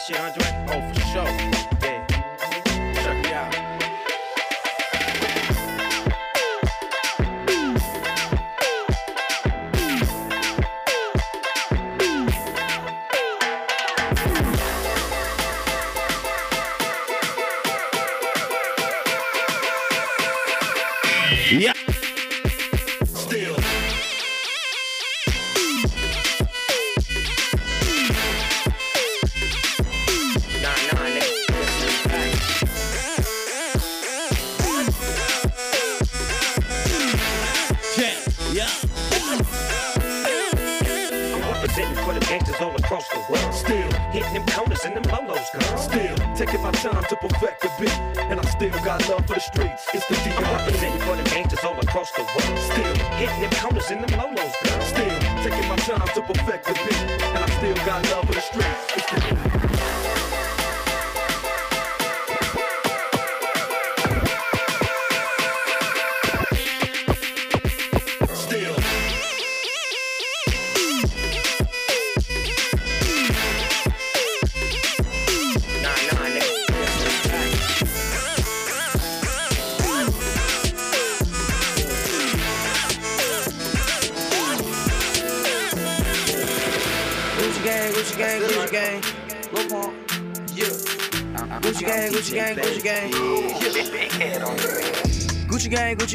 [0.00, 0.66] That shit, Andre?
[0.68, 1.79] Oh, for sure.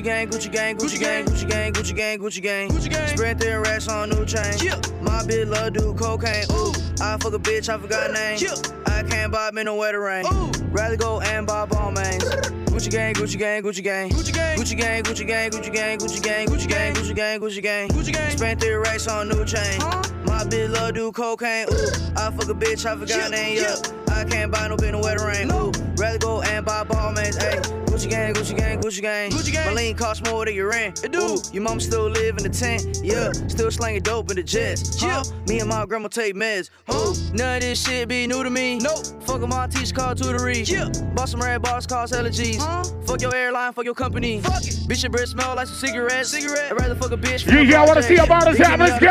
[0.05, 3.07] Gang, Gucci gang, Gucci gang, Gucci gang, Gucci gang, Gucci gang, Gucci gang.
[3.07, 4.53] Spread their racks on new chain.
[5.01, 6.45] My bitch love do cocaine.
[6.51, 6.71] Ooh,
[7.01, 8.37] I fuck a bitch, I forgot name.
[8.85, 10.23] I can't buy me no wetter rain.
[10.69, 12.21] Rather go and buy Balmains.
[12.65, 14.11] Gucci gang, Gucci gang, Gucci gang.
[14.11, 17.61] Gucci gang, Gucci gang, Gucci gang, Gucci gang, Gucci gang, Gucci gang, Gucci gang, Gucci
[17.63, 17.89] gang.
[17.89, 18.37] Gucci gang.
[18.37, 19.79] Spent their racks on new chain.
[20.25, 21.65] My bitch love do cocaine.
[21.71, 23.57] Ooh, I fuck a bitch, I forgot name.
[23.57, 23.75] Yeah,
[24.13, 25.51] I can't buy no bitch no wetter rain.
[25.51, 27.39] Ooh, rather go and buy Balmains.
[27.39, 27.64] Ayy,
[28.05, 29.31] Gucci gang, Gucci gang, Gucci gang.
[29.31, 29.65] Gucci gang.
[29.67, 31.03] My lean cost more than your rent.
[31.03, 31.19] It do.
[31.19, 32.99] Ooh, your mom still live in the tent.
[33.01, 35.01] Yeah, still slanging dope in the jets.
[35.01, 36.69] Yeah, me and my grandma take meds.
[36.93, 38.77] Ooh, none of this shit be new to me.
[38.77, 39.05] Nope.
[39.23, 40.69] Fuck with my teacher called tutory.
[40.69, 40.89] Yeah.
[41.15, 42.59] Bought some red bars, cost allergies.
[43.07, 44.39] Fuck your airline, fuck your company.
[44.41, 44.75] Fuck it.
[44.87, 46.29] Bitch, your breath smell like some cigarettes.
[46.29, 46.71] Cigarette.
[46.71, 47.47] I'd rather fuck a bitch.
[47.47, 49.07] Yeah, yeah, I wanna see a bottles out, let's go.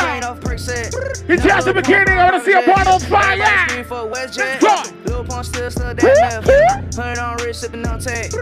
[1.27, 3.39] It's just the beginning, I wanna see a bottle on fire.
[3.39, 4.83] Let's go.
[5.07, 6.95] Lil Pump still still that meth.
[6.95, 8.33] Hundred on wrist, sipping on tag.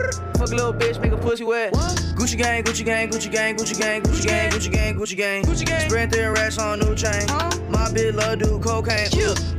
[0.43, 1.73] Fuck a little bitch, make a pussy wet.
[1.73, 5.45] Gucci gang, Gucci gang, Gucci gang, Gucci gang, Gucci gang, Gucci gang, Gucci gang.
[5.45, 5.89] Gucci gang.
[5.89, 7.29] Spread their racks on new chain.
[7.71, 9.07] My bitch love do cocaine.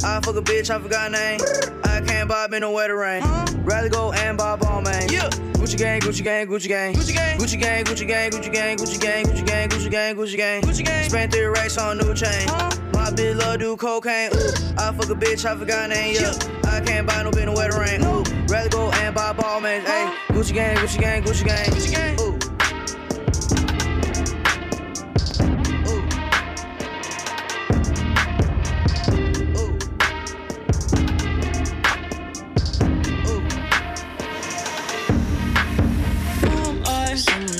[0.04, 1.40] I fuck a bitch, I forgot name.
[1.86, 3.24] I can't buy me no wetter rain.
[3.64, 5.08] Rather go and buy ball, man.
[5.10, 5.30] Yeah.
[5.54, 9.00] Gucci gang, Gucci gang, Gucci gang, Gucci gang, Gucci gang, Gucci gang, Gucci gang, Gucci
[9.00, 11.10] gang, Gucci gang, Gucci gang, Gucci gang, Gucci gang.
[11.10, 12.83] Spent three racks on new chain.
[13.04, 14.30] My bitch love do cocaine.
[14.34, 16.16] Ooh, I fuck a bitch, I forgot name.
[16.16, 16.32] Yeah,
[16.64, 18.02] I can't buy no bin no wetter ring.
[18.02, 19.82] Ooh, rather go and buy ball, man.
[19.82, 22.18] Hey, Gucci gang, Gucci gang, Gucci gang, Gucci gang.
[22.22, 22.40] Ooh.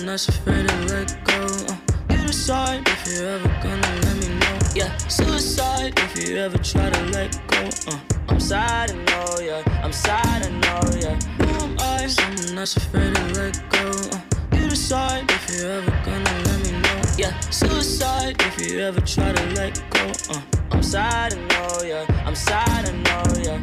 [0.06, 1.74] not afraid to let go.
[1.74, 1.76] Uh,
[2.12, 3.93] you decide if you're ever gonna.
[4.76, 7.70] Yeah, suicide if you ever try to let go.
[7.92, 9.82] Uh, I'm sad, I know, yeah.
[9.84, 11.16] I'm sad, I know, yeah.
[11.46, 12.08] Who am I?
[12.08, 13.92] Someone that's afraid to let go.
[14.12, 17.02] Uh, you decide if you're ever gonna let me know.
[17.20, 20.12] Yeah, suicide if you ever try to let go.
[20.34, 20.42] Uh,
[20.72, 22.24] I'm sad, I know, yeah.
[22.26, 23.62] I'm sad, I know, yeah.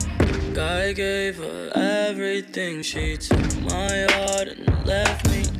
[0.55, 2.83] God gave her everything.
[2.83, 5.60] She took my heart and left me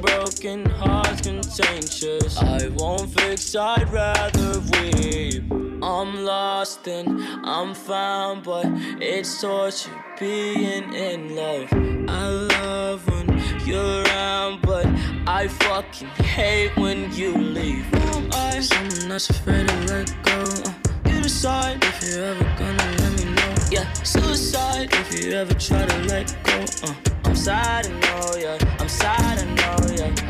[0.00, 2.38] broken heart's contagious.
[2.38, 5.44] I won't fix, I'd rather weep.
[5.82, 8.66] I'm lost and I'm found, but
[9.00, 11.68] it's torture being in love.
[12.08, 13.26] I love when
[13.66, 14.86] you're around, but
[15.26, 17.86] I fucking hate when you leave.
[18.32, 18.60] I?
[18.60, 20.42] Someone that's afraid to let go.
[20.66, 23.54] Uh, you decide if you're ever gonna let me know.
[23.70, 26.64] Yeah, suicide if you ever try to let go.
[26.82, 27.07] Uh, I'm
[27.48, 28.76] sad, I know, yeah.
[28.78, 30.28] I'm sad, I know, yeah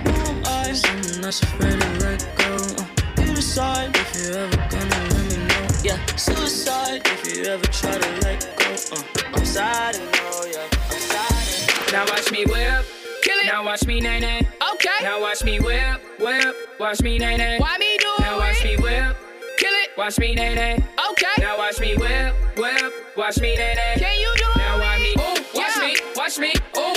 [1.29, 2.55] not afraid to let go.
[2.55, 5.69] Uh, you decide if you're ever gonna let me know.
[5.85, 8.97] Yeah, suicide if you ever try to let go.
[8.97, 11.93] Uh, I'm sad and know, yeah, I'm sad.
[11.93, 12.87] Now watch me whip,
[13.23, 13.47] kill it.
[13.47, 14.49] Now watch me nay nay.
[14.73, 14.99] Okay.
[15.03, 16.57] Now watch me whip, whip.
[16.81, 17.59] Watch me nay nay.
[17.59, 19.17] Why me do it Now watch me whip,
[19.59, 19.91] kill it.
[19.99, 20.85] Watch me nay nay.
[21.11, 21.37] Okay.
[21.39, 22.93] Now watch me whip, whip.
[23.19, 23.95] Watch me nay nay.
[23.99, 24.57] Can you do it?
[24.57, 25.13] Now watch me.
[25.19, 25.87] Ooh, watch yeah.
[25.87, 26.53] me, watch me.
[26.79, 26.88] Ooh,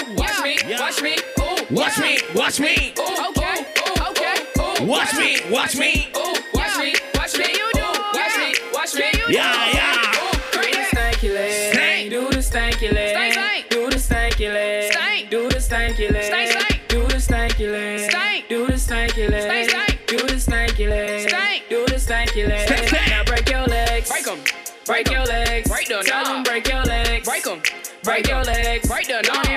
[1.01, 2.03] watch yeah.
[2.03, 2.36] me, yeah.
[2.36, 2.94] watch me.
[3.00, 3.75] Ooh, watch me, watch me.
[3.88, 4.86] Ooh, okay.
[4.86, 6.09] Watch me, watch me.
[6.15, 7.45] Ooh, watch me, watch me.
[7.45, 7.81] You do.
[8.13, 9.33] Watch me, watch me.
[9.33, 10.12] Yeah, yeah.
[10.51, 11.74] Do the stanky leg.
[11.74, 12.09] Stank.
[12.09, 13.15] Do the stanky leg.
[13.15, 13.69] Stank, stank.
[13.69, 14.92] Do the stanky leg.
[14.92, 15.30] Stank.
[15.30, 16.24] Do the stanky leg.
[16.24, 16.88] Stank, stank.
[16.89, 18.09] Do the stanky leg.
[18.09, 18.48] Stank.
[18.50, 19.42] Do the stanky leg.
[19.42, 20.07] Stank, stank.
[20.07, 21.30] Do the stanky leg.
[21.30, 21.63] Stank.
[21.69, 22.68] Do the stanky leg.
[22.68, 23.09] Stank, stank.
[23.09, 24.09] Now break your legs.
[24.09, 24.39] Break 'em.
[24.86, 25.69] Break your legs.
[25.69, 26.44] Break them.
[26.44, 27.25] Break your legs.
[27.25, 27.62] Break 'em.
[28.03, 28.88] Break your legs.
[28.88, 29.24] Break them.
[29.24, 29.31] Go break your legs.
[29.31, 29.50] Break 'em.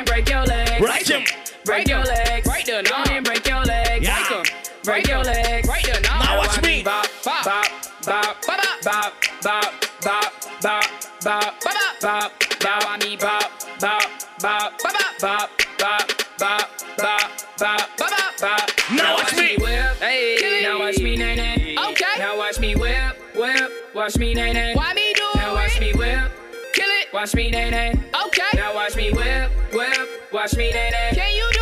[1.65, 2.47] Break your legs.
[2.49, 2.85] Break them.
[2.85, 4.05] Go and break your legs.
[4.07, 4.19] Yeah.
[4.29, 4.45] Break 'em.
[4.85, 5.69] Break your legs.
[5.69, 6.03] Break them.
[6.03, 6.83] Now Now watch me.
[6.83, 7.67] Bop, bop, bop,
[8.05, 9.13] bop, bop, bop,
[9.43, 9.73] bop,
[10.03, 10.33] bop,
[10.63, 10.85] bop,
[11.23, 13.51] bop, bop, bop, bop, I mean bop,
[13.81, 14.03] bop,
[14.41, 16.69] bop, bop, bop, bop, bop,
[16.99, 18.71] bop, bop, bop, bop.
[18.93, 19.57] Now watch me.
[19.57, 19.97] whip.
[20.01, 20.61] Hey.
[20.63, 21.77] Now watch me nay nay.
[21.91, 22.19] Okay.
[22.19, 23.73] Now watch me whip, whip.
[23.95, 24.75] Watch me nay nay.
[24.75, 25.37] Why me do it?
[25.37, 26.31] Now watch me whip.
[26.75, 27.13] Kill it.
[27.15, 27.95] Watch me nay nay.
[28.27, 28.51] Okay.
[28.55, 30.09] Now watch me whip, whip.
[30.33, 31.11] Watch me nay nay.
[31.15, 31.54] Can you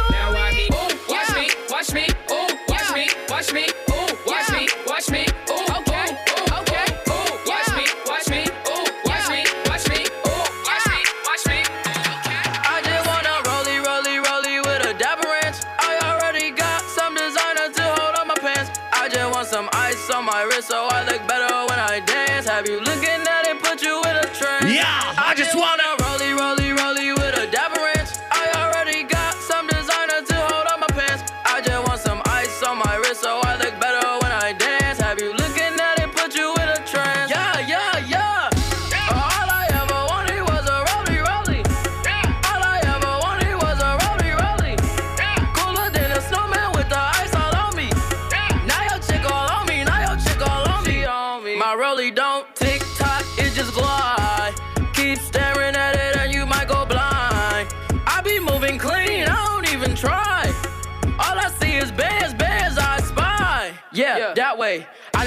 [20.62, 21.41] so I look better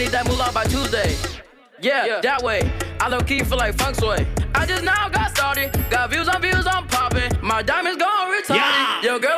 [0.06, 1.16] need that moolah by Tuesday.
[1.82, 2.22] Yeah, Yeah.
[2.22, 2.62] that way.
[3.02, 4.26] I don't keep feel like funk sway.
[4.54, 5.70] I just now got started.
[5.90, 7.32] Got views on views, I'm popping.
[7.42, 8.56] My diamonds gone retarded.
[8.56, 9.02] Yeah.
[9.02, 9.38] Yo, girl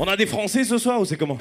[0.00, 1.38] On a des Français ce soir ou c'est comment?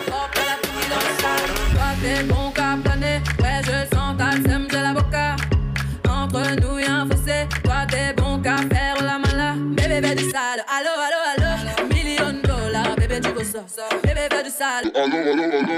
[15.35, 15.76] no, no, no, no.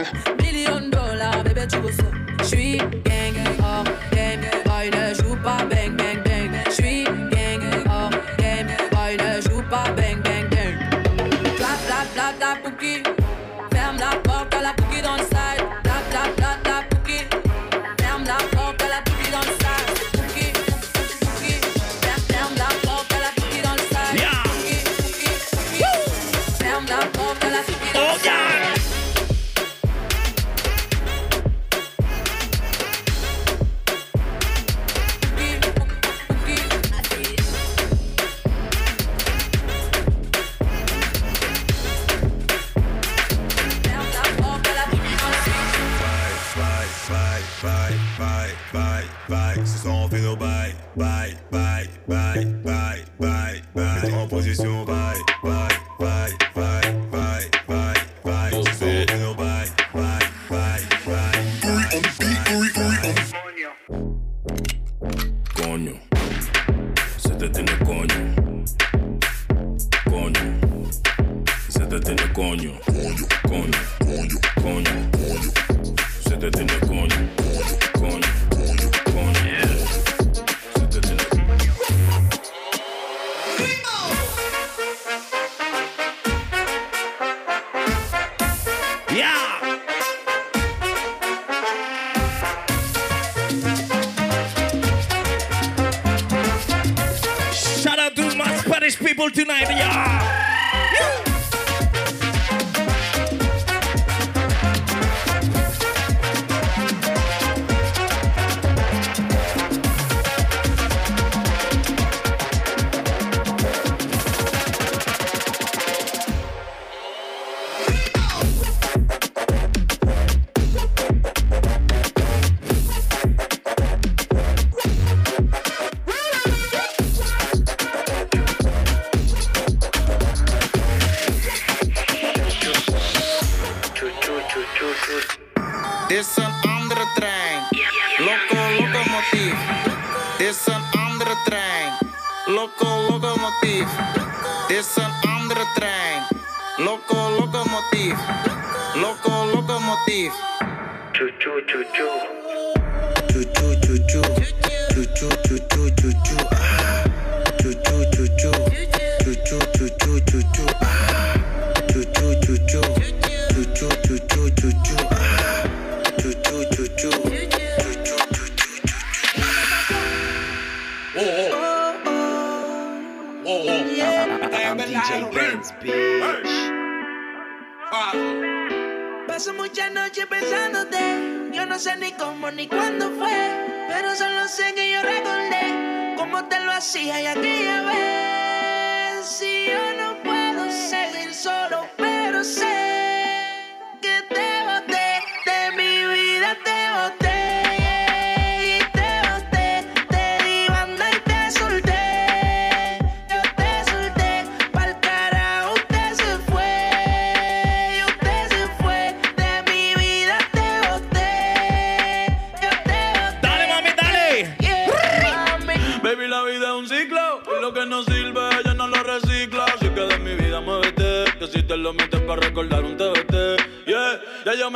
[187.21, 188.08] Lo hacía y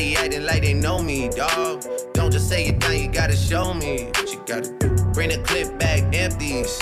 [0.00, 1.84] Everybody acting like they know me, dog.
[2.14, 4.88] Don't just say it down, you gotta show me what you gotta do.
[5.12, 6.80] Bring the clip back empties.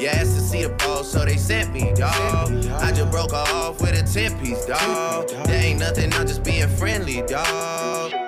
[0.00, 2.50] You asked to see the ball, so they sent me, dog.
[2.82, 5.28] I just broke off with a 10 piece, dog.
[5.28, 8.25] There ain't nothing, I'm just being friendly, dog.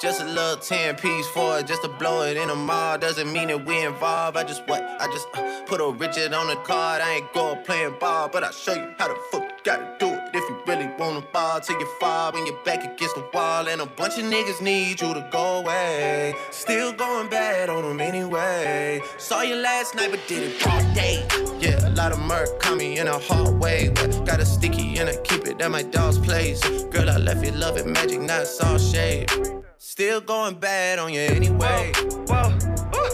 [0.00, 2.96] Just a little 10 piece for it, just to blow it in a mall.
[2.96, 4.34] Doesn't mean that we involved.
[4.38, 4.80] I just what?
[4.82, 7.02] I just uh, put a Richard on the card.
[7.02, 10.06] I ain't going playing ball, but I'll show you how the fuck you gotta do
[10.06, 10.20] it.
[10.32, 13.68] If you really wanna ball till you fall when you're back against the wall.
[13.68, 16.34] And a bunch of niggas need you to go away.
[16.50, 19.02] Still going bad on them anyway.
[19.18, 21.26] Saw you last night, but did it all day.
[21.58, 23.90] Yeah, a lot of murk caught me in a hard way.
[23.94, 26.62] But got a sticky and I keep it at my dog's place.
[26.84, 29.59] Girl, I left you love it magic, not saw shade.
[30.00, 31.92] Still going bad on you anyway.
[32.26, 32.48] Whoa,
[32.90, 33.10] whoa,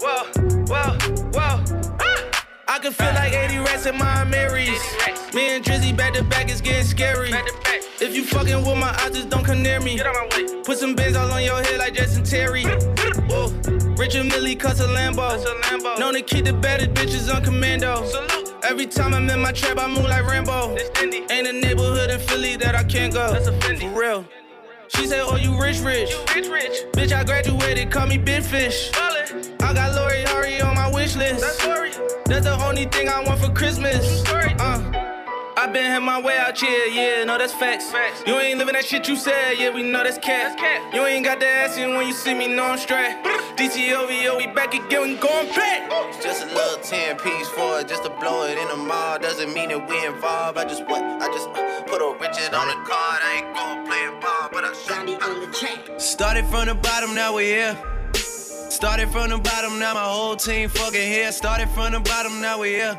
[0.00, 0.24] whoa,
[0.64, 0.98] whoa.
[1.34, 1.64] whoa.
[2.00, 2.46] Ah!
[2.66, 4.80] I can feel like 80 rats in my Marys.
[5.34, 7.28] Me and Drizzy back to back is getting scary.
[8.00, 10.00] If you fucking with my eyes, just don't come near me.
[10.64, 12.64] Put some bins all on your head like Jason Terry.
[12.64, 13.48] Whoa.
[13.98, 15.44] Richard Mille cuss a Lambo.
[15.44, 15.98] Lambo.
[15.98, 18.02] Known to keep the baddest bitches on commando.
[18.06, 18.54] Salute.
[18.64, 20.74] Every time I'm in my trap, I move like Rambo.
[21.02, 23.30] Ain't a neighborhood in Philly that I can't go.
[23.30, 23.92] That's a Fendi.
[23.92, 24.24] For real.
[24.94, 26.10] She said, Oh, you rich, rich.
[26.34, 26.84] rich, rich.
[26.92, 28.90] Bitch, I graduated, call me Big Fish.
[28.94, 31.40] I got Lori Harvey on my wish list.
[31.40, 31.90] That's Lori.
[32.26, 34.24] That's the only thing I want for Christmas.
[34.28, 35.19] Uh.
[35.60, 37.92] I been had my way out here, yeah, no, that's facts.
[37.92, 38.22] facts.
[38.26, 40.56] You ain't living that shit you said, yeah, we know that's cat.
[40.94, 43.14] You ain't got the ass in when you see me, know I'm straight.
[43.58, 45.86] DTOVO, we back again, we going back.
[46.08, 49.18] It's just a little 10 piece for it, just to blow it in the mall.
[49.18, 50.56] Doesn't mean that we involved.
[50.56, 51.02] I just what?
[51.02, 53.20] I just uh, put a Richard on the card.
[53.20, 56.00] I ain't going playing ball, but I shot it on the track.
[56.00, 57.76] Started from the bottom, now we here.
[58.14, 61.30] Started from the bottom, now my whole team fucking here.
[61.32, 62.98] Started from the bottom, now we here.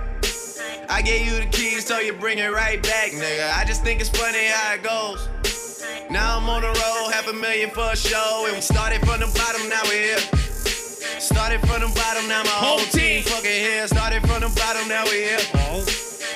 [0.91, 3.49] I gave you the keys, so you bring it right back, nigga.
[3.55, 5.29] I just think it's funny how it goes.
[6.11, 9.21] Now I'm on the road, half a million for a show, and we started from
[9.21, 10.19] the bottom, now we're here.
[11.17, 13.87] Started from the bottom, now my whole team fucking here.
[13.87, 15.39] Started from the bottom, now we here.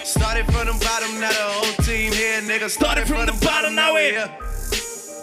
[0.08, 2.70] Started from the bottom, now the whole team here, nigga.
[2.70, 4.32] Started from the bottom, now we here.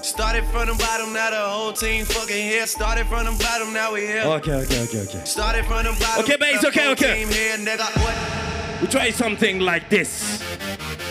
[0.03, 2.66] Started from the bottom, now the whole team fucking here.
[2.66, 4.25] Started from the bottom, now we here.
[4.27, 5.25] Ok, ok, ok, ok.
[5.25, 6.21] Started from the bottom.
[6.21, 7.14] Ok, Bass, ok, ok.
[7.16, 7.88] Team here, nigga.
[7.97, 8.51] What?
[8.83, 10.42] We try something like this.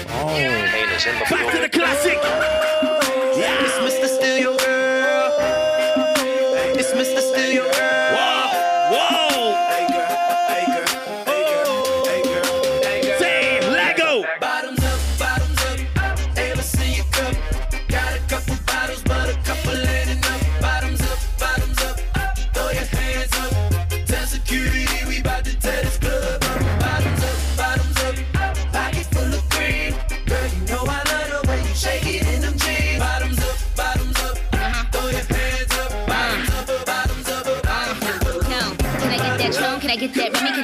[0.09, 0.27] Oh.
[1.29, 2.80] Back to the classic.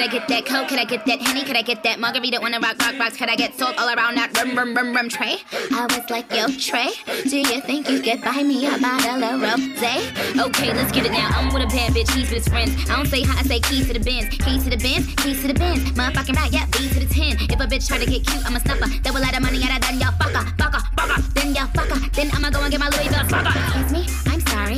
[0.08, 0.70] I get that Coke?
[0.70, 1.44] Can I get that Henny?
[1.44, 2.40] Can I get that Margarita?
[2.40, 3.18] Wanna rock, rock, rocks?
[3.18, 5.44] Can I get salt all around that rum, rum, rum, rum tray?
[5.52, 6.96] I was like, yo, Trey,
[7.28, 10.00] do you think you could buy me a bottle of rosé?
[10.40, 11.28] Okay, let's get it now.
[11.36, 12.90] I'm with a bad bitch, he's with his friends.
[12.90, 14.32] I don't say hi, I say keys to the Benz.
[14.32, 15.84] Keys to the Benz, keys to the Benz.
[15.92, 17.52] Motherfucking right, yeah, B to the 10.
[17.52, 18.88] If a bitch try to get cute, I'm a snuffer.
[19.04, 21.34] Double lot of money out of then y'all fucker, fucker, fucker.
[21.34, 22.00] Then y'all fucker.
[22.16, 23.52] Then I'ma go and get my Louis Vuitton fucker.
[23.52, 24.17] Excuse me,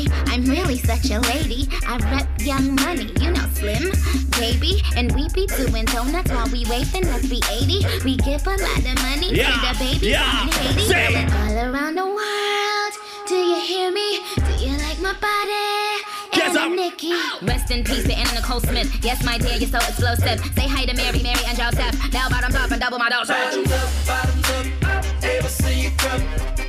[0.07, 0.23] sorry.
[0.27, 1.67] I'm really such a lady.
[1.88, 3.91] I rep young money, you know, slim,
[4.39, 4.81] baby.
[4.95, 7.03] And we be doing donuts while we waving.
[7.05, 8.03] Let's be 80.
[8.03, 10.88] We give a lot of money Yeah, to the baby yeah, in Haiti.
[10.88, 11.25] say.
[11.25, 12.93] All around the world.
[13.27, 14.19] Do you hear me?
[14.35, 16.05] Do you like my body?
[16.33, 17.13] Yes, I'm- Nikki.
[17.41, 18.89] Rest in peace to Anna Nicole Smith.
[19.03, 20.39] Yes, my dear, you're so explosive.
[20.55, 22.13] Say hi to Mary, Mary, and Joseph.
[22.13, 23.27] Now bottoms up and double my dose.
[23.27, 24.49] Bottoms up, bottoms
[24.83, 25.23] up.
[25.23, 26.21] Ever see your cup?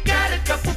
[0.05, 0.75] Got a couple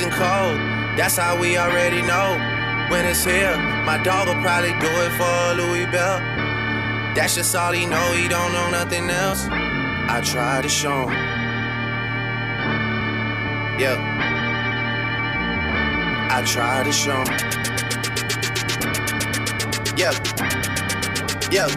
[0.00, 0.58] freezing cold.
[0.96, 2.38] That's how we already know.
[2.90, 6.18] When it's here, my dog will probably do it for Louis Bell.
[7.14, 9.46] That's just all he know, he don't know nothing else.
[9.50, 11.10] I try to show him.
[13.78, 13.98] Yeah.
[16.30, 17.26] I try to show him.
[19.96, 20.12] Yeah.
[21.50, 21.68] Yeah.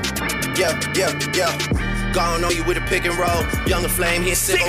[0.55, 2.13] Yeah, yeah, yeah.
[2.13, 3.43] Gone on you with a pick and roll.
[3.65, 4.67] Younger flame, he sick Sing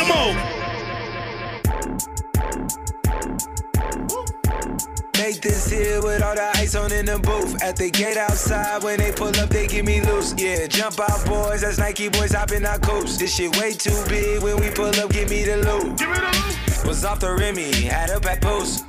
[5.74, 7.62] here with all the ice on in the booth.
[7.62, 10.34] At the gate outside, when they pull up, they give me loose.
[10.36, 11.62] Yeah, jump out, boys.
[11.62, 13.16] That's Nike boys hopping our coops.
[13.16, 14.42] This shit way too big.
[14.42, 16.86] When we pull up, give me the loot.
[16.86, 18.84] Was off the Remy, had a back post.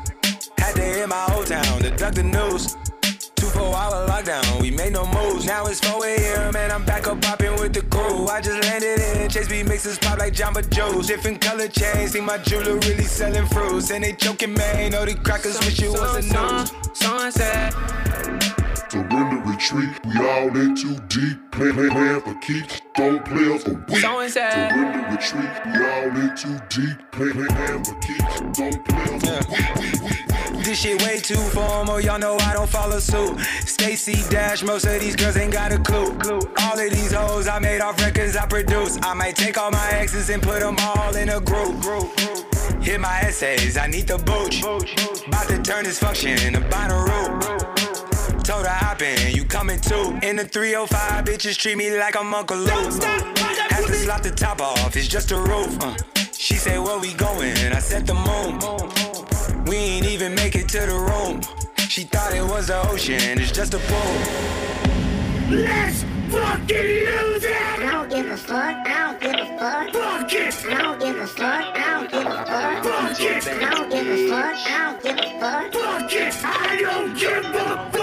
[0.58, 2.76] Had to hit my old town to duck the news.
[3.66, 5.46] Two four hour lockdown, we made no moves.
[5.46, 6.56] Now it's 4 a.m.
[6.56, 8.28] and I'm back up popping with the crew.
[8.28, 11.08] I just landed in Chase B mixes pop like Jamba Juice.
[11.08, 13.90] Different color chains, think my jeweler really selling fruits.
[13.90, 14.92] And they choking, man.
[14.92, 16.72] Know the crackers wish it was a news.
[16.94, 17.74] Sunset.
[18.92, 19.90] Surrender, retreat.
[20.06, 21.52] We all in too deep.
[21.52, 22.82] Play, play, plan for keeps.
[22.96, 23.98] Don't play us for weak.
[23.98, 24.70] So inside.
[24.70, 25.50] Surrender, retreat.
[25.66, 27.12] We all in too deep.
[27.12, 28.60] Play, play, plan for keeps.
[28.60, 30.25] Don't play us for weak.
[30.66, 33.40] This shit way too formal, y'all know I don't follow suit.
[33.68, 36.08] Stacy Dash, most of these girls ain't got a clue.
[36.60, 38.98] All of these hoes I made off records I produce.
[39.04, 41.76] I might take all my exes and put them all in a group.
[42.82, 44.64] Hit my essays, I need the booch.
[45.28, 48.44] About to turn this function into Bonnaroo.
[48.44, 50.18] Told her hop in, you coming too.
[50.24, 53.04] In the 305, bitches treat me like I'm Uncle Luke.
[53.04, 55.78] Had to slot the top off, it's just a roof.
[55.80, 55.96] Uh.
[56.32, 57.56] She said, Where we going?
[57.72, 58.95] I said, The moon.
[59.68, 61.42] We ain't even make it to the room.
[61.90, 64.56] She thought it was the ocean, it's just a pool.
[65.50, 67.80] Let's fucking use it.
[67.80, 68.58] I don't give a fuck.
[68.58, 69.94] I don't give a fuck.
[69.94, 70.66] Fuck it.
[70.66, 71.46] I don't give a fuck.
[71.46, 72.84] I don't give a fuck.
[72.84, 73.48] Fuck it.
[73.48, 74.56] I don't give a fuck.
[74.56, 75.74] I don't give a fuck.
[75.74, 76.44] Fuck it.
[76.44, 77.94] I don't give a fuck.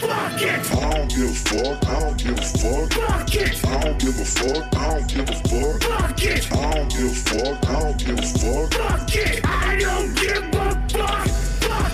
[0.00, 0.72] Fuck it.
[0.72, 1.84] I don't give a fuck.
[1.84, 2.92] I don't give a fuck.
[2.92, 3.64] Fuck it.
[3.64, 4.76] I don't give a fuck.
[4.76, 5.82] I don't give a fuck.
[5.82, 6.52] Fuck it.
[6.52, 7.64] I don't give a fuck.
[7.64, 8.74] I don't give a fuck.
[8.74, 9.46] Fuck it.
[9.46, 10.83] I don't give a fuck.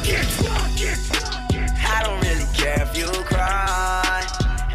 [0.02, 4.24] I don't really care if you cry.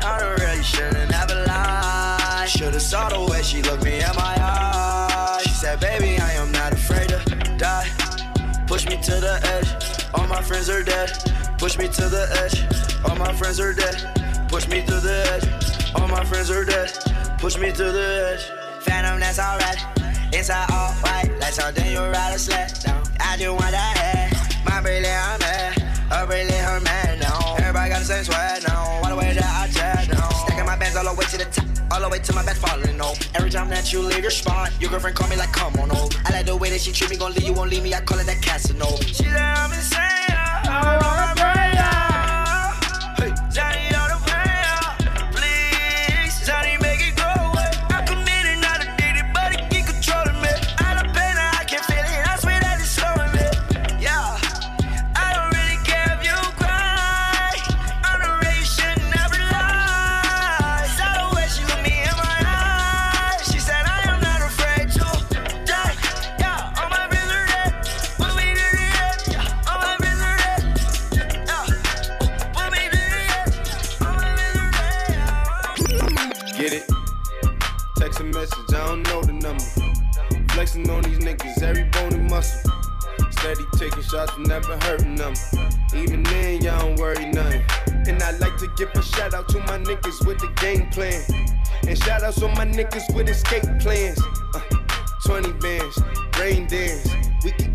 [0.04, 2.48] I don't really should've never lied.
[2.48, 5.42] Should've saw the way she looked me in my eyes.
[5.44, 7.18] She said, baby, I am not afraid to
[7.58, 7.88] die.
[8.68, 9.68] Push me to the edge.
[10.14, 11.10] All my friends are dead.
[11.58, 12.64] Push me to the edge.
[13.10, 14.48] All my friends are dead.
[14.50, 15.48] Push me to the edge.
[15.96, 16.92] All my friends are dead.
[17.40, 18.44] Push me to the edge.
[18.84, 19.80] Phantom, that's alright.
[20.34, 23.02] Inside all white, like something you ride a sled down.
[23.20, 24.35] I just want that head.
[24.66, 25.78] My Briley, I'm mad.
[26.84, 28.64] Man, Now Everybody got the same sweat.
[28.68, 31.38] Now, All the way that I chat, Now, Stacking my bands all the way to
[31.38, 31.66] the top.
[31.92, 33.14] All the way to my back falling, no.
[33.36, 36.18] Every time that you leave your spot, your girlfriend call me like, come on over.
[36.26, 37.94] I like the way that she treat me, gon' leave you, won't leave me.
[37.94, 39.04] I call it that Casanova.
[39.04, 39.98] She let me say,
[40.68, 42.15] I'm a prayer.
[84.26, 85.34] Shots, never hurting them.
[85.96, 87.64] Even then, y'all don't worry nothing.
[88.08, 91.22] And I like to give a shout out to my niggas with the game plan.
[91.88, 94.22] And shout outs on my niggas with escape plans.
[94.54, 94.62] Uh,
[95.26, 96.00] 20 bands,
[96.40, 97.08] rain dance.
[97.44, 97.75] We can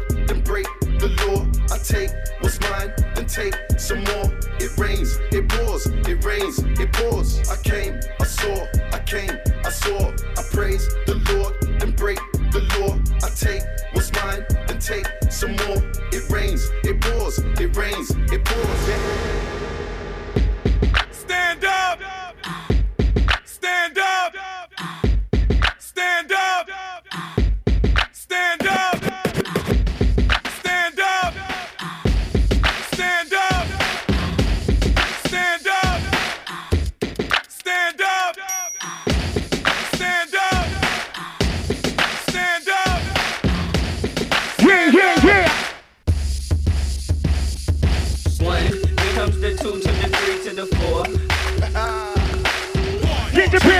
[1.83, 4.31] take what's mine, then take some more.
[4.59, 7.49] It rains, it pours, it rains, it pours.
[7.49, 9.31] I came, I saw, I came,
[9.65, 12.19] I saw, I praise the Lord, then break
[12.51, 12.97] the law.
[13.23, 13.63] I take
[13.93, 15.81] what's mine, then take some more.
[16.11, 18.81] It rains, it pours, it rains, it pours.
[21.11, 21.99] Stand up!
[23.45, 24.35] Stand up!
[25.79, 26.30] Stand up!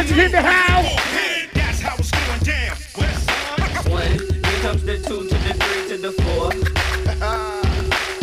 [0.01, 0.60] hands in the house.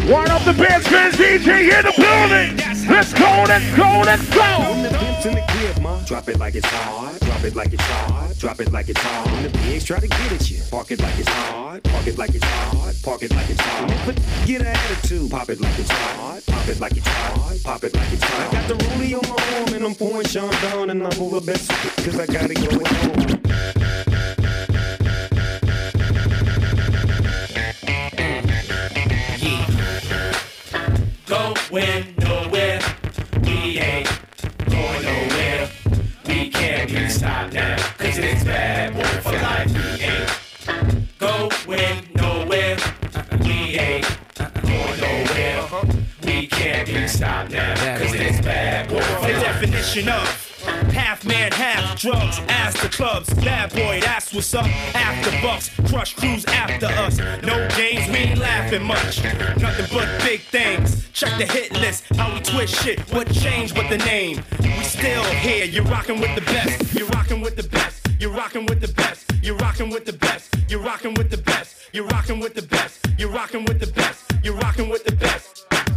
[0.09, 2.57] One of the best fans DJ in the building.
[2.89, 6.05] Let's go, let's go, let's go.
[6.07, 7.21] Drop it like it's hard.
[7.21, 8.39] Drop it like it's hard.
[8.39, 9.31] Drop it like it's hard.
[9.31, 11.85] When the pigs try to get at you, park it like it's hard.
[11.85, 12.97] Park it like it's hard.
[13.03, 13.91] Park it like it's hard.
[14.07, 16.47] They get an attitude, pop it like it's hard.
[16.47, 17.63] Pop it like it's hard.
[17.63, 18.49] Pop it like it's hard.
[18.49, 21.43] I got the rollie on my arm and I'm pouring Sean down and I'm over
[21.43, 23.28] best cause I got it going
[31.71, 32.81] Going nowhere,
[33.43, 34.09] we ain't
[34.71, 35.69] going nowhere.
[36.27, 39.71] We can't be stopped now, cause it's bad boy for life.
[39.75, 42.77] We ain't going nowhere,
[43.41, 44.19] we ain't
[44.63, 45.69] going nowhere.
[46.25, 50.49] We can't be stopped now, cause it's bad boy for The definition of
[50.93, 51.53] half man,
[51.99, 53.33] drugs, ass clubs.
[53.35, 54.67] Bad boy, that's what's up.
[54.95, 57.19] After bucks, crush crews after us.
[57.43, 59.23] No games, we ain't laughing much.
[59.61, 61.09] Nothing but big things.
[61.13, 63.01] Check the hit list, how we twist shit.
[63.13, 64.43] What changed but the name?
[64.61, 66.95] We still here, you're rocking with the best.
[66.95, 68.07] You're rocking with the best.
[68.21, 69.31] You're rocking with the best.
[69.43, 70.55] You're rocking with the best.
[70.69, 71.89] You're rocking with the best.
[71.93, 73.07] You're rocking with the best.
[73.19, 74.33] You're rocking with the best.
[74.45, 75.88] You're rocking with the best.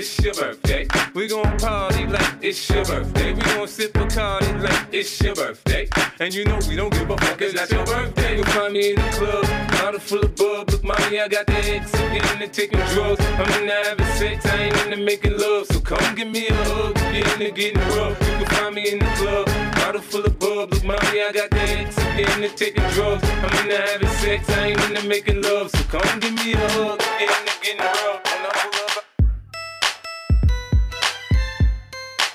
[0.00, 0.86] It's your birthday.
[1.12, 3.34] We gon' party like it's your birthday.
[3.34, 5.90] We gon' sip a party like it's your birthday.
[6.18, 8.36] And you know we don't give a fuck, cause that's your birthday.
[8.36, 10.70] You'll find me in the club, bottle full of bub.
[10.70, 11.94] Look, mommy, I got the X.
[11.94, 13.20] I'm into taking drugs.
[13.20, 14.46] I'm into having sex.
[14.46, 15.66] I ain't in into making love.
[15.66, 16.94] So come give me a hug.
[16.94, 18.18] Get into getting rough.
[18.22, 20.72] You can find me in the club, bottle full of bub.
[20.72, 21.98] Look, mommy, I got the X.
[21.98, 23.22] I'm into taking drugs.
[23.22, 24.48] I'm into having sex.
[24.48, 25.70] I ain't in into making love.
[25.70, 26.98] So come give me a hug.
[27.18, 28.29] Get into getting rough.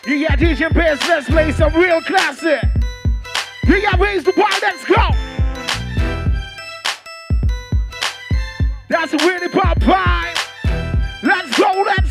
[0.07, 2.61] You got DJ Pants, let's play some real classic.
[3.65, 5.09] You got Raise the Wild, let's go.
[8.87, 10.35] That's a really pop pie.
[11.23, 12.04] Let's go, let's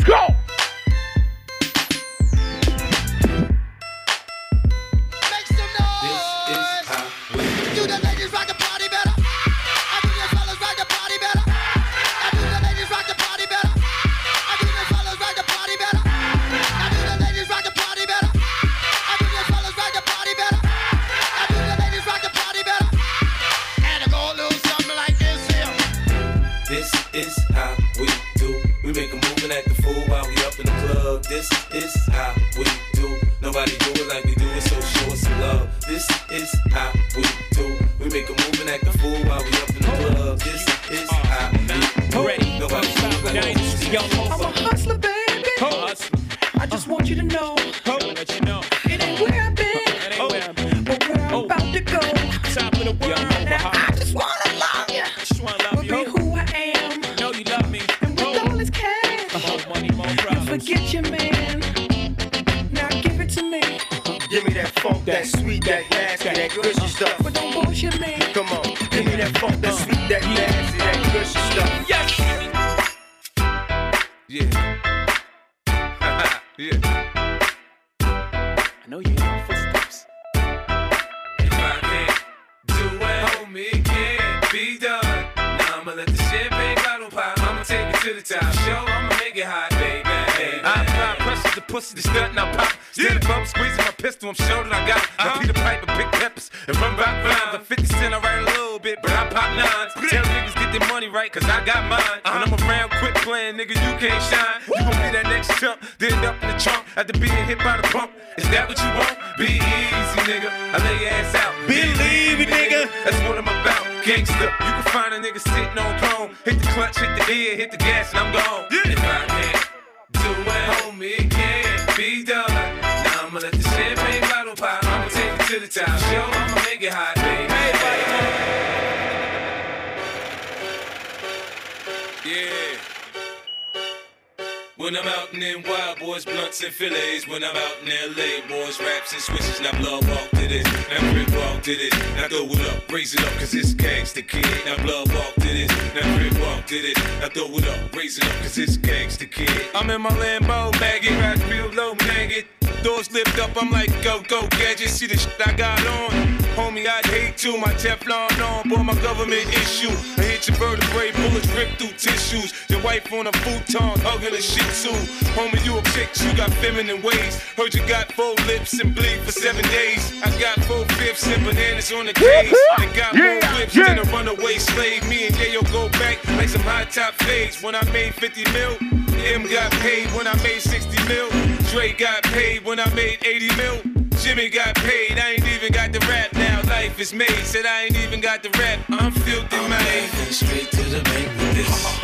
[138.55, 139.61] boys, raps and switches.
[139.61, 141.93] Now blood walk to this, now grip walk to this.
[142.17, 144.47] Now throw it up, raise it up, cause it's gangsta kid.
[144.67, 146.99] Now blood walk to this, now grip walk to this.
[147.21, 149.51] Now throw it up, raise it up, cause it's gangsta kid.
[149.75, 152.47] I'm in my Lambo, baggy, ride real low, maggot.
[152.85, 154.90] Doors lift up, I'm like, go, go, gadget.
[154.90, 156.11] See the shit I got on.
[156.53, 157.57] Homie, I'd hate to.
[157.57, 159.88] My Teflon on, boy, my government issue.
[160.20, 162.53] I hit your vertebrae, bullets rip through tissues.
[162.68, 164.90] Your wife on a futon, hugging a shih tzu.
[165.33, 167.40] Homie, you a chick, you got feminine ways.
[167.57, 170.12] Heard you got four lips and bleed for seven days.
[170.23, 172.55] I got four fifths and bananas on the case.
[172.81, 175.09] And got more whips than a runaway slave.
[175.09, 177.62] Me and Yayo go back like some high top fades.
[177.62, 181.31] When I made 50 mil, M got paid when I made 60 mil.
[181.71, 183.81] Dre got paid when I made 80 mil.
[184.21, 186.61] Jimmy got paid, I ain't even got the rap now.
[186.69, 188.81] Life is made, said I ain't even got the rap.
[188.91, 190.09] I'm filthy, I'm man.
[190.31, 192.03] Straight to the bank with this.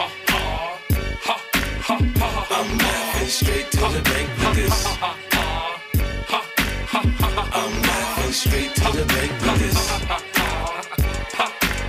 [1.88, 4.86] I'm laughing straight to the bank with this.
[6.92, 9.78] I'm laughing straight to the bank with this.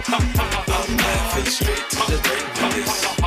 [0.09, 3.20] I'm laughing straight to the bank with this.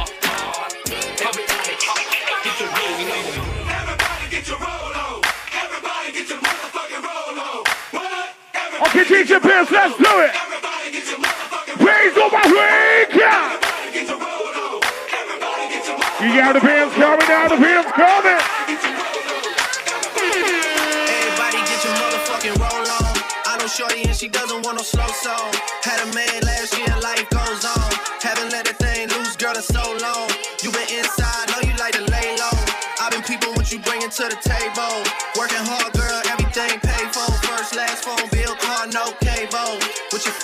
[8.87, 10.33] Okay, DJ Pills, let's do it.
[11.81, 13.09] Raise up my ring.
[16.25, 18.41] You got the pants coming down, the pants coming.
[21.11, 23.13] Everybody get your motherfucking roll on.
[23.45, 25.53] I know Shorty and she doesn't want no slow song.
[25.83, 27.91] Had a man last year, life goes on.
[28.21, 30.29] Haven't let that thing loose, girl, in so long.
[30.63, 32.57] You been inside, know you like to lay low.
[33.01, 35.05] I've been people what you bringing to the table.
[35.37, 37.29] Working hard, girl, everything paid for.
[37.45, 38.34] First, last phone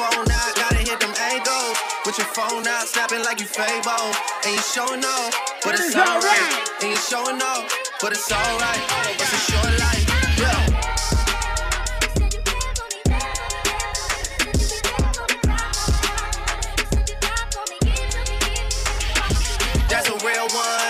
[0.00, 1.76] phone out, gotta hit them angles.
[2.06, 4.08] With your phone out, snapping like you Fable.
[4.44, 5.32] And you showing off,
[5.62, 6.52] but it's alright.
[6.80, 7.68] And you showing off,
[8.00, 8.82] but it's alright.
[9.20, 10.06] It's a short life.
[19.90, 20.89] That's a real one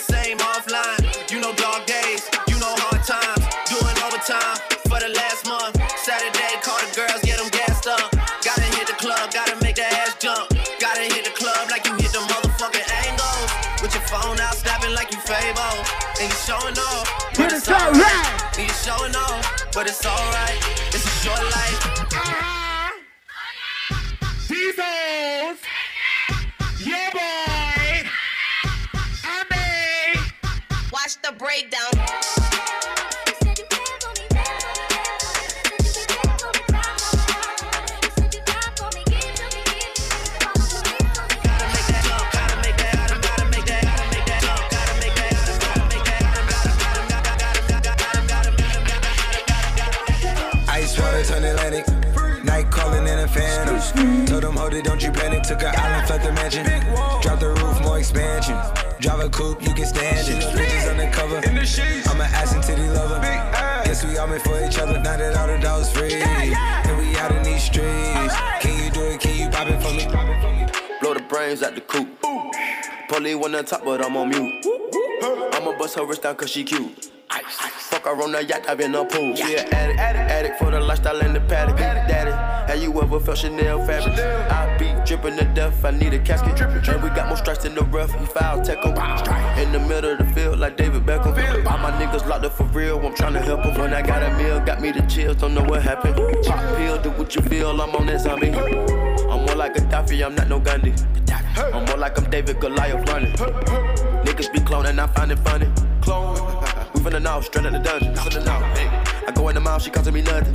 [18.97, 20.59] showing off, but it's alright.
[20.87, 21.79] It's a short life.
[24.47, 25.57] Jesus.
[26.79, 28.09] Yeah, boy.
[30.91, 32.80] Watch the breakdown.
[54.61, 55.43] Hold it, don't you panic.
[55.43, 56.65] Took an island, left the mansion.
[57.21, 58.57] Drop the roof, more expansion.
[58.99, 60.43] Drive a coupe, you can stand it.
[60.55, 61.37] Bitches undercover.
[62.09, 63.19] I'm an ass and titty lover.
[63.85, 64.99] Guess we all meant for each other.
[64.99, 66.13] Now that all the dogs free.
[66.13, 68.35] And we out in these streets.
[68.61, 69.19] Can you do it?
[69.19, 70.05] Can you pop it for me?
[71.01, 72.07] Blow the brains out the coop.
[73.09, 74.65] Polly one on top, but I'm on mute.
[75.53, 77.11] I'ma bust her wrist down cause she cute.
[78.01, 79.35] Fuck her on the yacht, I've been a pool.
[79.35, 81.77] She an addict, addict for the lifestyle and the paddock.
[81.77, 84.17] Daddy, have you ever felt Chanel fabric?
[84.17, 86.59] I be dripping to death, I need a casket.
[86.61, 89.59] And we got more strikes in the rough, he foul 'em.
[89.59, 91.35] In the middle of the field, like David Beckham.
[91.69, 93.79] All my niggas locked up for real, I'm tryna help 'em.
[93.79, 96.15] When I got a meal, got me the chills, don't know what happened.
[96.43, 98.49] Pop pill, do what you feel, I'm on that zombie.
[98.49, 100.93] I'm more like Gaddafi, I'm not no Gandhi.
[101.71, 103.33] I'm more like I'm David Goliath running.
[104.25, 105.69] Niggas be cloning, I find it funny.
[106.01, 106.70] Clone.
[107.01, 108.13] We finna know, straight out the dungeon.
[108.13, 108.87] Hey.
[109.27, 110.53] I go in the mouth, she costing me nothing.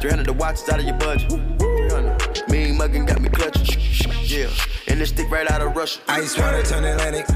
[0.00, 1.28] 300 the watch is out of your budget.
[1.28, 2.48] 300.
[2.48, 3.78] Mean muggin' got me clutching.
[4.24, 4.48] Yeah,
[4.88, 6.00] and this stick right out of Russia.
[6.08, 7.28] Ice water turn Atlantic.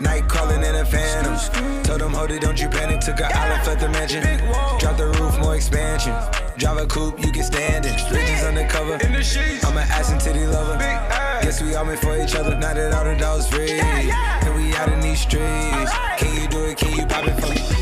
[0.00, 1.36] Night calling in a phantom.
[1.82, 3.00] Told them, hold it, don't you panic.
[3.00, 4.22] Took an island, left the mansion.
[4.78, 6.14] Drop the roof, more expansion.
[6.56, 7.92] Drive a coupe, you can stand it.
[8.08, 8.94] Bitches undercover.
[8.94, 11.21] I'm an ass and titty lover.
[11.42, 12.56] Guess we all meant for each other.
[12.56, 13.80] Now that all the dogs free.
[13.80, 15.92] And we out in these streets.
[16.18, 16.78] Can you do it?
[16.78, 17.81] Can you pop it for me?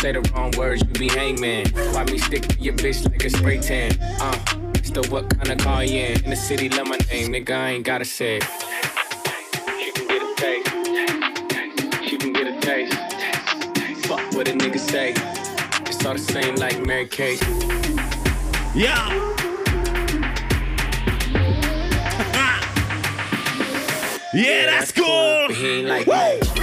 [0.00, 1.66] Say the wrong words, you be hangman.
[1.92, 3.98] Why me stick to your bitch like a spray tan?
[4.20, 4.38] Uh,
[4.84, 6.22] still what kind of car you in?
[6.22, 8.44] In the city, love my name, nigga, I ain't gotta say it.
[9.80, 12.08] She can get a taste.
[12.08, 12.94] She can get a taste.
[14.06, 15.14] Fuck what a nigga say.
[15.86, 17.42] It's all the same like Mary Kate.
[18.76, 19.34] Yeah.
[24.34, 25.48] Yeah, that's cool.
[25.48, 26.57] He ain't like me.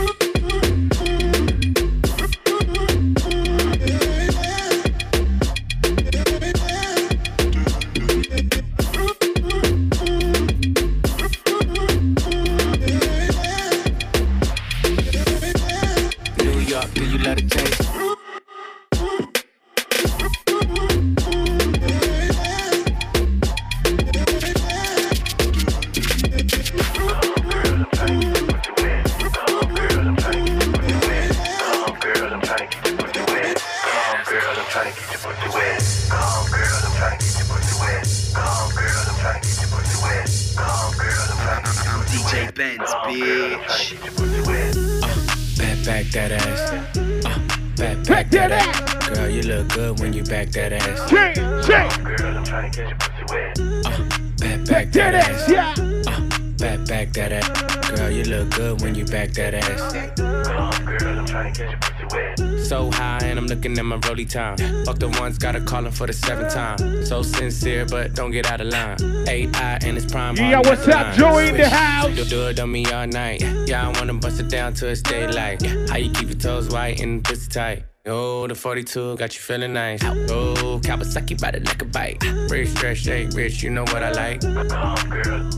[63.65, 64.57] Looking at my rolly time.
[64.85, 66.77] Fuck the ones, gotta call him for the seventh time.
[67.05, 68.97] So sincere, but don't get out of line.
[69.27, 70.35] AI and it's prime.
[70.35, 71.15] Yeah, all what's up.
[71.15, 71.73] Joey in the Switch.
[71.73, 72.17] house?
[72.17, 73.41] You do it on me all night.
[73.67, 75.61] Yeah, I wanna bust it down till it's daylight.
[75.89, 77.83] How you keep your toes white and pussy tight?
[78.07, 80.03] Oh, the 42 got you feeling nice.
[80.03, 82.23] Oh, Kawasaki body like a bite.
[82.51, 84.41] Rich, stretch, shake, rich, you know what I like.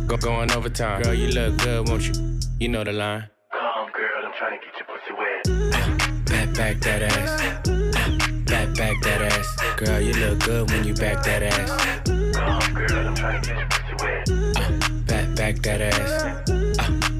[0.07, 1.01] Go going overtime.
[1.01, 2.13] Girl, you look good, won't you?
[2.59, 3.27] You know the line.
[3.51, 6.25] Come, girl, I'm trying to get your pussy wet.
[6.25, 7.66] Back, back that ass.
[9.77, 11.69] Girl, you look good when you back that ass.
[11.69, 12.57] Uh,
[15.05, 16.49] Back, back that ass.
[16.79, 16.96] Uh,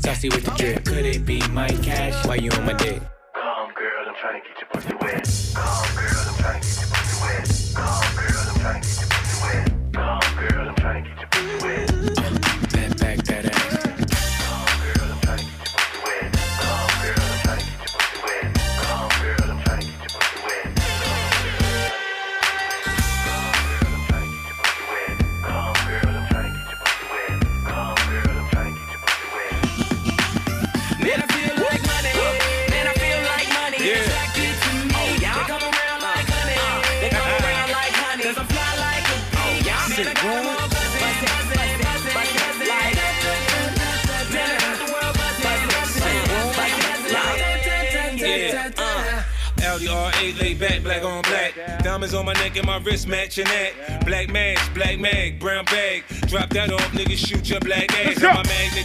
[0.00, 0.84] saucy with the drip.
[0.84, 2.26] Could it be my cash?
[2.26, 3.02] Why you on my dick?
[4.20, 6.09] Cardi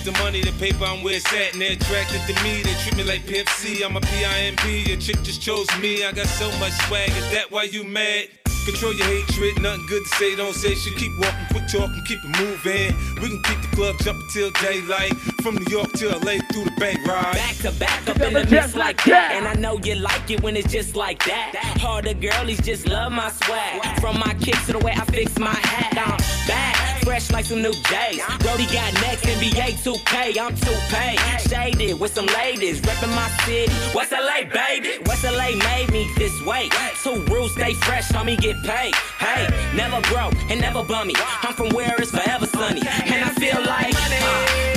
[0.06, 1.54] the money, the paper, I'm where it's at.
[1.54, 3.84] And they're attracted to me, they treat me like PFC.
[3.84, 6.06] I'm a PIMP, your chick just chose me.
[6.06, 8.30] I got so much swag, is that why you mad?
[8.66, 10.98] Control your hatred, nothing good to say, don't say shit.
[10.98, 12.94] Keep walking, quit talking, keep it moving.
[13.22, 15.14] We can keep the club jumping till daylight.
[15.42, 17.34] From New York to LA through the Bay Ride.
[17.36, 19.34] Back to back up in the mix like that.
[19.36, 21.52] And I know you like it when it's just like that.
[21.82, 24.00] Harder girlies just love my swag.
[24.00, 25.92] From my kicks to the way I fix my hat.
[26.00, 28.22] I'm back, fresh like some new J's.
[28.40, 31.50] Brody got next, NBA 2K, I'm 2K.
[31.50, 33.74] Shaded with some ladies, reppin' my city.
[33.94, 35.04] West LA, baby.
[35.08, 36.70] West LA made me this way.
[37.04, 38.96] Two rules, stay fresh, homie, get paid.
[39.20, 41.16] Hey, never broke and never bummy.
[41.18, 42.82] I'm from where it's forever sunny.
[43.06, 44.75] And I feel like, uh,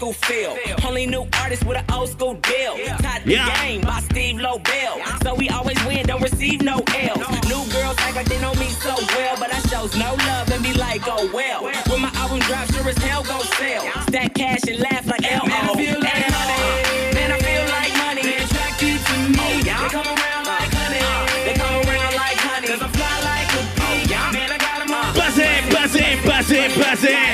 [0.00, 0.56] school feel.
[0.86, 2.74] Only new artist with an old school deal.
[3.04, 3.62] Taught the Yeah.
[3.62, 4.94] game by Steve Lobel.
[5.22, 7.18] So we always win, don't receive no L's.
[7.52, 10.62] New girls act like they know me so well, but I shows no love and
[10.62, 11.60] be like, oh well.
[11.90, 13.82] When my album drops, sure as hell gon' sell.
[14.08, 15.42] Stack cash and laugh like L.
[15.44, 17.14] Uh, man, I feel like money.
[17.16, 18.24] Man, I feel like money.
[18.44, 19.38] Attracted to me.
[19.38, 19.82] Oh, yeah.
[19.82, 21.00] They come around like honey.
[21.12, 22.68] Uh, they come around like honey.
[22.72, 23.84] Cause I fly like a bee.
[23.84, 24.32] Oh, yeah.
[24.32, 27.12] Man, I got 'em all Buzzing, buzzing, buzzing, buzzing.
[27.12, 27.29] When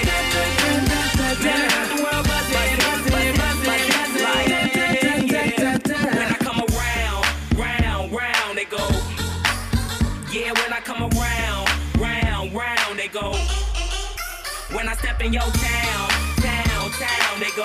[15.19, 16.09] When I step in your town,
[16.43, 17.65] town, town, they go.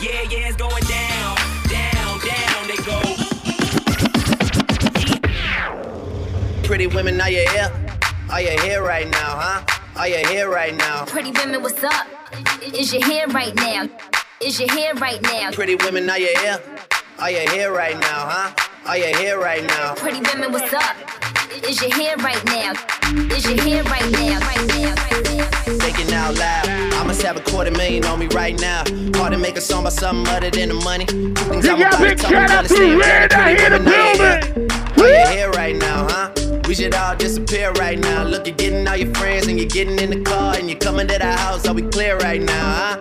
[0.00, 1.36] Yeah, yeah, it's going down,
[1.68, 3.00] down, down, they go.
[6.66, 7.70] Pretty women, are you here?
[8.30, 9.62] Are you here right now, huh?
[9.96, 11.04] Are you here right now?
[11.04, 12.06] Pretty women, what's up?
[12.62, 13.88] Is you here right now?
[14.40, 15.50] Is you here right now?
[15.52, 16.62] Pretty women, are you here?
[17.18, 18.54] Are you here right now, huh?
[18.86, 19.94] Are you here right now?
[19.96, 20.96] Pretty women, what's up?
[21.52, 22.72] Is you here right now?
[23.34, 24.38] Is you here right now?
[24.38, 25.50] Right now, right now.
[25.78, 28.84] Thinking out loud, I must have a quarter million on me right now.
[29.18, 31.06] Hard to make a song about something other than the money.
[31.06, 33.40] Two things Big I'm up, about to big talk shout out to Red thing.
[33.40, 34.40] out Pretty here the women, are you here?
[34.40, 34.70] building.
[35.02, 36.30] Are you here right now, huh?
[36.68, 38.22] We should all disappear right now.
[38.22, 41.08] Look, you're getting all your friends and you're getting in the car and you're coming
[41.08, 41.66] to the house.
[41.66, 43.00] Are we clear right now, huh?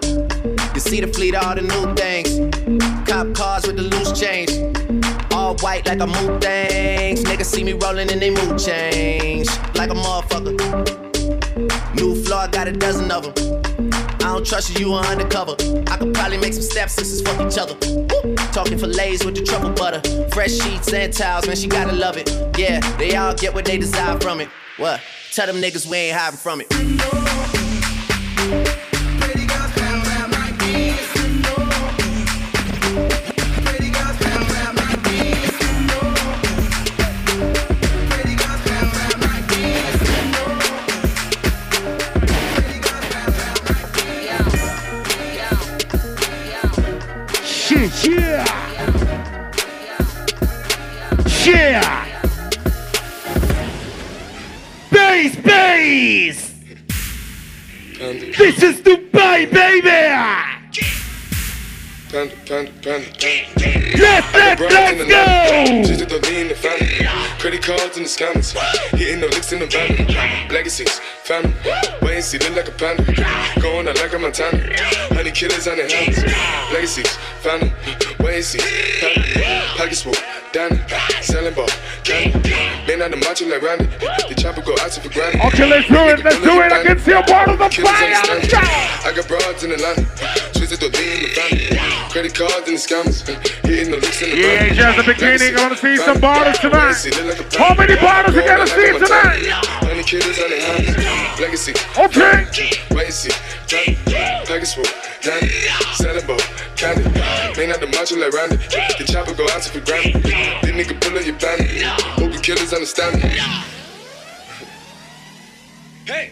[0.73, 3.07] You see the fleet, all the new things.
[3.07, 4.49] Cop cars with the loose change.
[5.69, 7.23] White like a mood things.
[7.25, 9.47] Niggas see me rolling and they mood change.
[9.75, 10.57] Like a motherfucker.
[11.93, 13.61] New floor, I got a dozen of them.
[14.15, 15.55] I don't trust you, you are undercover.
[15.85, 17.75] I could probably make some stepsisters fuck each other.
[17.85, 18.35] Woo!
[18.51, 20.01] Talking fillets with the truffle butter.
[20.31, 22.27] Fresh sheets and towels, man, she gotta love it.
[22.57, 24.49] Yeah, they all get what they desire from it.
[24.77, 25.01] What?
[25.33, 28.88] Tell them niggas we ain't hiding from it.
[51.45, 52.05] Yeah.
[54.91, 56.53] Bass, bass.
[57.97, 59.89] This is Dubai, baby.
[62.11, 63.07] Let's, let's, let's
[65.05, 65.09] go.
[66.09, 67.07] The.
[67.39, 68.53] Credit cards in the scammers.
[68.97, 70.07] Hitting the licks in the van.
[70.49, 70.99] Legacies,
[71.29, 71.53] family.
[72.01, 73.05] Wait and see, look like a panda.
[73.61, 74.57] Going out like a Montana.
[75.13, 76.17] Honey killers on their hands.
[76.73, 77.15] Legacies,
[77.45, 77.71] family.
[78.29, 79.43] And see, family.
[79.77, 80.13] Pockets full,
[80.51, 80.81] Danny.
[81.21, 81.69] Selling ball,
[82.03, 82.49] candy.
[82.87, 83.85] Man on the macho like Randy.
[84.25, 85.41] The chopper go out to for granted.
[85.53, 86.23] Okay, let's do it.
[86.23, 86.71] Let's do it.
[86.71, 88.17] I can see a part of the fire.
[89.05, 90.05] I got broads in Atlanta.
[90.53, 91.77] Twisted the lean the family.
[92.09, 93.21] Credit cards and the scammers.
[93.65, 95.57] Hitting the in the Yeah, just the beginning.
[95.57, 96.97] I want to see some bottles tonight.
[97.53, 99.45] How many bottles you gonna see tonight?
[99.85, 101.18] Honey killers on hands.
[101.39, 101.73] Legacy.
[101.97, 102.45] Okay.
[102.91, 103.31] Wait and see.
[103.67, 103.97] Johnny.
[104.45, 104.85] Package full.
[105.21, 105.49] Danny.
[105.93, 106.39] Selling ball.
[106.75, 107.03] Candy.
[107.57, 108.57] Man out the macho like Randy.
[108.57, 110.23] The chopper go out to for granted.
[110.23, 111.83] This nigga pull up your bandit.
[111.83, 113.29] Hope you killers understand me.
[116.05, 116.31] Hey.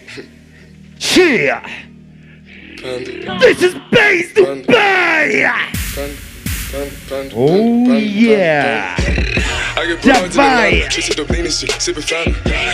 [1.16, 1.62] Yeah.
[2.82, 3.40] Panda.
[3.40, 5.48] This is Bass Dubai.
[5.96, 6.27] Panda.
[6.74, 8.96] Oh yeah.
[9.78, 12.34] I get broads in the line, twisted up and shit, sipping fountain.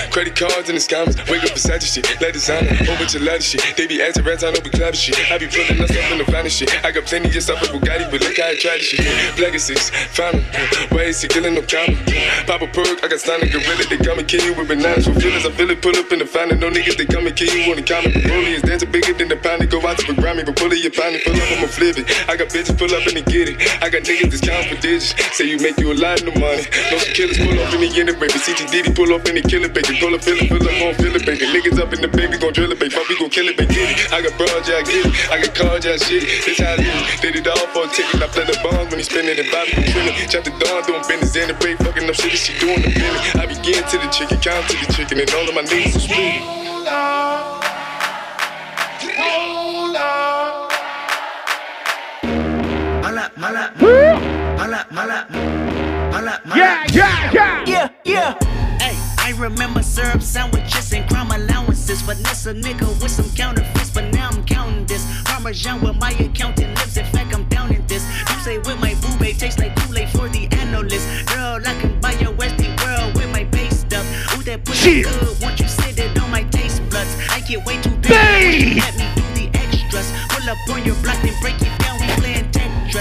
[0.09, 3.21] Credit cards and the scammers, wake up beside your shit, like designer, whole bunch of
[3.21, 3.61] ladder shit.
[3.75, 5.19] They be acting rats, I know we clapping shit.
[5.29, 6.71] I be pulling us up in the finest shit.
[6.83, 9.03] I got plenty of stuff with Bugatti, but look how I tried this shit.
[9.35, 10.41] Black is six, fountain,
[10.89, 11.99] why is he killing no comma?
[12.47, 15.05] Pop a perk, I got signed a gorilla, they come and kill you with bananas.
[15.05, 16.57] For feelings, I feel it, pull up in the fountain.
[16.63, 18.15] No niggas, they come and kill you on the common.
[18.25, 20.79] Broly is dancing bigger than the pound, go out to the Grammy, but pull it,
[20.79, 22.07] you find it, pull up, I'ma flip it.
[22.31, 23.59] I got bitches, pull up and they get it.
[23.83, 26.63] I got niggas that's digits, say you make you a lot of money.
[26.87, 28.39] No killers pull up in the end of baby.
[28.71, 29.99] Diddy pull up in the killer baby.
[29.99, 31.51] Pull up, fill it, fill up, gon' fill it, baby.
[31.51, 32.95] Niggas up in the baby, gon' drill it, baby.
[32.95, 33.75] Fuck, we gon' kill it, baby.
[33.75, 34.13] Get it.
[34.15, 35.11] I got broads, yeah, I get it.
[35.27, 36.23] I got cars, yeah, shit.
[36.47, 37.19] This how it is.
[37.19, 38.23] Did it all for a ticket.
[38.23, 40.15] I play the bombs when he spinning and Bobby be drilling.
[40.31, 43.19] Chop the dawn, doing business in the break, fucking up shit she doing the feeling.
[43.35, 46.07] I begin to the chicken, count to the chicken, and all of my niggas are
[46.07, 46.39] split.
[53.37, 53.73] Yeah,
[56.91, 57.63] yeah, yeah.
[57.65, 58.33] Yeah, yeah.
[58.79, 62.01] Hey, I remember syrup sandwiches and crime allowances.
[62.01, 65.05] Finesse a nigga with some counterfeits, but now I'm counting this.
[65.25, 66.97] Parmesan with my accountant lips.
[66.97, 68.05] In fact, I'm down in this.
[68.29, 71.07] You say with my boo babe tastes like Kool-Aid for the analyst.
[71.27, 74.05] Girl, I can buy your Westy world with my base stuff.
[74.37, 75.17] Ooh, that pussy Cheers.
[75.17, 75.41] good.
[75.41, 78.11] Once you sit it on my taste buds, I get way too big.
[78.11, 78.77] Babe.
[78.77, 80.11] Let me do the extras.
[80.29, 81.72] Pull up on your block and break it down.
[81.72, 81.72] We playing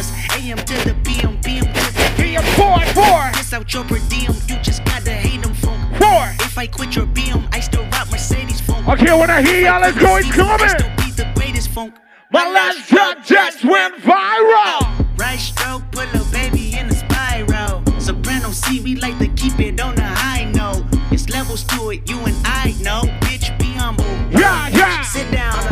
[0.02, 0.38] Tetris.
[0.38, 2.42] AM to the PM, PM to the PM.
[2.56, 3.30] Four, four.
[3.34, 4.34] Piss out your per diem.
[4.48, 5.80] You just gotta hate them funk.
[5.96, 6.46] Four.
[6.46, 8.88] If I quit your BM, I still rock Mercedes funk.
[8.88, 10.68] Okay, when I hear y'all, let's go, it's coming.
[10.96, 11.94] Be the greatest funk.
[12.30, 14.82] My last track just went viral.
[14.82, 17.82] Uh, right stroke, put a baby in a spiral.
[18.00, 20.84] Soprano C, we like to keep it on the high note.
[21.10, 23.02] It's levels to it, you and I know.
[23.20, 24.04] Bitch, be humble.
[24.30, 25.02] Yeah, yeah.
[25.02, 25.71] Sit down.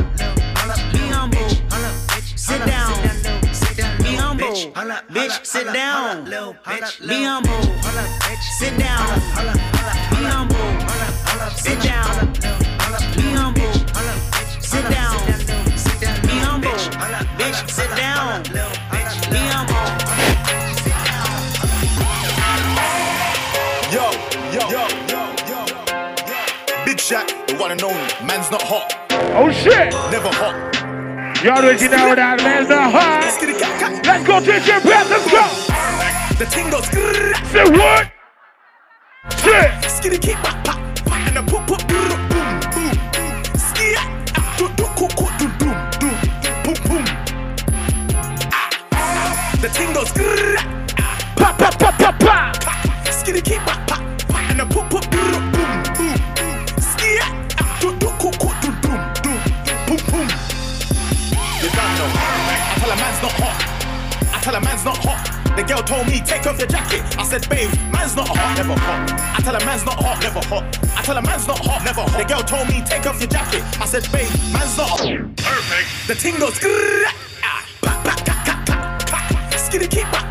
[5.30, 6.24] Bitch, sit down.
[6.24, 7.62] Be humble.
[8.58, 9.06] Sit down.
[10.10, 10.56] Be humble.
[11.54, 12.32] Sit down.
[13.14, 13.72] Be humble.
[14.60, 15.16] Sit down.
[16.26, 16.70] Be humble.
[17.38, 18.42] Bitch, sit down.
[19.30, 19.76] Be humble.
[23.92, 24.10] Yo,
[24.50, 25.58] yo, yo, yo, yo.
[26.84, 27.96] Big Shaq, the one and only.
[28.26, 28.92] Man's not hot.
[29.36, 29.92] Oh shit.
[30.10, 30.79] Never hot.
[31.42, 33.24] You already know that man's the hot.
[34.04, 35.40] Let's go your breath, let's go.
[36.36, 36.84] The ting goes.
[37.48, 38.12] Say what?
[39.40, 39.72] Shit.
[39.88, 40.76] Skitty kick, pop, pop,
[41.16, 42.92] and a poop, poop, boom, boom, boom.
[43.56, 43.96] Ski,
[44.58, 46.12] do, do, cook, cook, do, do, do,
[46.60, 47.04] boom, boom.
[49.64, 50.12] The ting goes.
[51.40, 52.56] Pop, pop, pop, pop, pop.
[53.08, 54.02] Skitty kick, pop, pop,
[64.50, 65.56] tell a man's not hot.
[65.56, 67.02] The girl told me, take off your jacket.
[67.16, 69.38] I said, babe, man's not hot, never hot.
[69.38, 70.64] I tell a man's not hot, never hot.
[70.98, 72.18] I tell a man's not hot, never hot.
[72.18, 73.62] The girl told me, take off your jacket.
[73.80, 75.06] I said, babe, man's not hot.
[75.36, 76.08] Perfect.
[76.08, 77.66] The ting goes, ah.
[79.54, 80.29] Skitty kick, pa,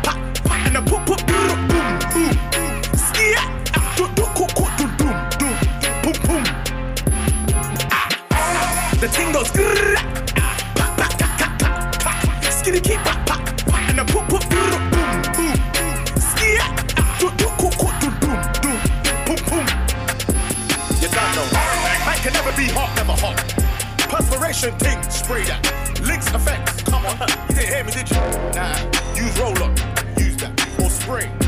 [24.60, 26.00] Perspiration ting, spray that.
[26.02, 27.16] Links effects, come on.
[27.48, 28.16] You didn't hear me, did you?
[28.52, 28.76] Nah,
[29.14, 29.74] use roll on,
[30.18, 30.52] use that.
[30.78, 31.39] Or spray.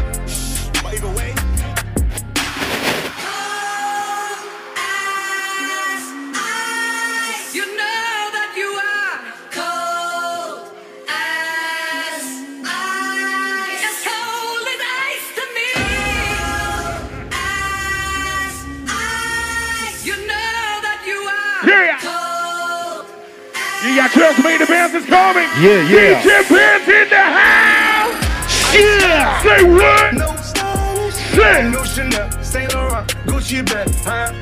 [24.03, 25.47] You got girls made the bands is coming.
[25.63, 26.23] Yeah, yeah.
[26.23, 28.75] DJ Bands in the house.
[28.75, 29.43] Yeah.
[29.43, 30.15] Say what?
[30.15, 31.15] No stylish.
[31.15, 31.71] Say.
[31.71, 34.33] No Chanel, Saint Laurent, Gucci bag, huh?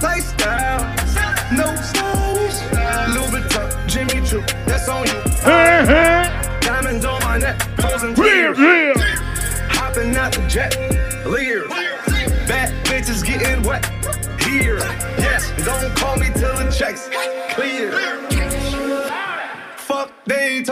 [0.00, 0.84] Lifestyle.
[1.50, 2.62] No stylish.
[3.12, 5.12] Louis Vuitton, Jimmy Choo, that's on you.
[5.12, 6.60] Uh-huh.
[6.60, 8.58] Diamonds on my neck, posing Real, tears.
[8.58, 8.94] real.
[9.70, 10.76] Hopping out the jet,
[11.26, 11.66] leer.
[12.46, 13.84] Bad bitches getting wet.
[14.44, 14.78] Here,
[15.18, 17.10] yes, don't call me till the checks
[17.54, 18.27] clear.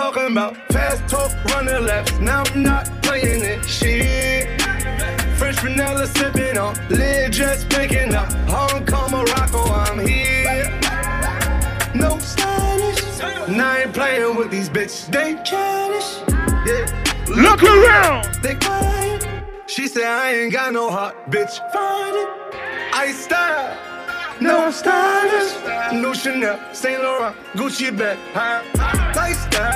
[0.06, 2.16] Talking about fast talk, running laps.
[2.20, 3.64] Now I'm not playing it.
[3.64, 4.62] Shit.
[5.36, 8.30] French vanilla sipping on, lid just picking up.
[8.48, 10.70] Hong Kong, Morocco, I'm here.
[11.92, 13.48] No stylish.
[13.48, 15.10] Now I ain't playing with these bitches.
[15.10, 16.22] They childish.
[16.64, 16.86] Yeah.
[17.26, 18.32] Look around.
[18.44, 19.26] They quiet.
[19.66, 21.58] She said I ain't got no heart, bitch.
[21.72, 22.28] Find it.
[22.94, 23.76] I style.
[24.40, 25.52] No stylish.
[26.00, 28.62] No Chanel, Saint Laurent, Gucci bag, high
[29.16, 29.75] lifestyle.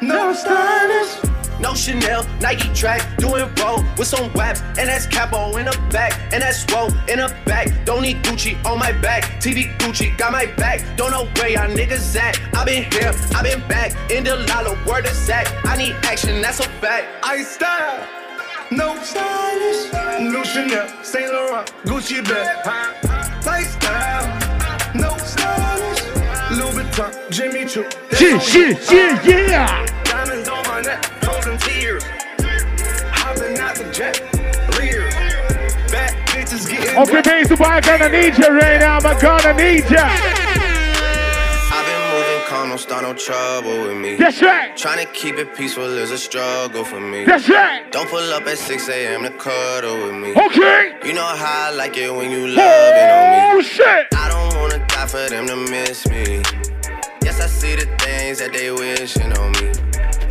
[0.00, 1.38] no stylish.
[1.60, 6.12] No Chanel, Nike track, doing roll with some waps, and that's capo in the back,
[6.32, 7.66] and that's swole in the back.
[7.84, 10.80] Don't need Gucci on my back, TV Gucci got my back.
[10.96, 12.38] Don't know where y'all niggas at.
[12.54, 15.48] I been here, I been back, in the lala, word is Zach.
[15.64, 17.06] I need action, that's a fact.
[17.24, 18.06] I style,
[18.70, 19.92] no stylish.
[20.32, 24.47] No Chanel, Saint Laurent, Gucci bag, lifestyle.
[26.98, 27.28] No stylish.
[27.28, 27.82] Louis Vuitton, Jimmy Choo.
[28.10, 29.86] that's Shit, on shit, shit, yeah.
[30.04, 32.04] Diamonds on my neck, frozen tears.
[33.12, 34.20] Hopping out the jet,
[34.78, 35.14] leers.
[35.92, 37.24] Bad bitches getting Okay, wet.
[37.24, 38.98] bass, boy, I'm gonna need you right now.
[38.98, 39.98] I'm gonna need you.
[41.70, 44.16] I've been moving calm, don't start no trouble with me.
[44.16, 44.76] That's right.
[44.76, 47.24] Trying to keep it peaceful is a struggle for me.
[47.24, 47.90] That's right.
[47.92, 49.22] Don't pull up at 6 a.m.
[49.22, 50.32] to cuddle with me.
[50.32, 50.94] Okay.
[51.04, 53.58] You know how I like it when you oh, loving on me.
[53.58, 54.06] Oh shit.
[54.14, 56.42] I don't wanna die for them to miss me.
[57.38, 59.70] Yes, I see the things that they wishing on me.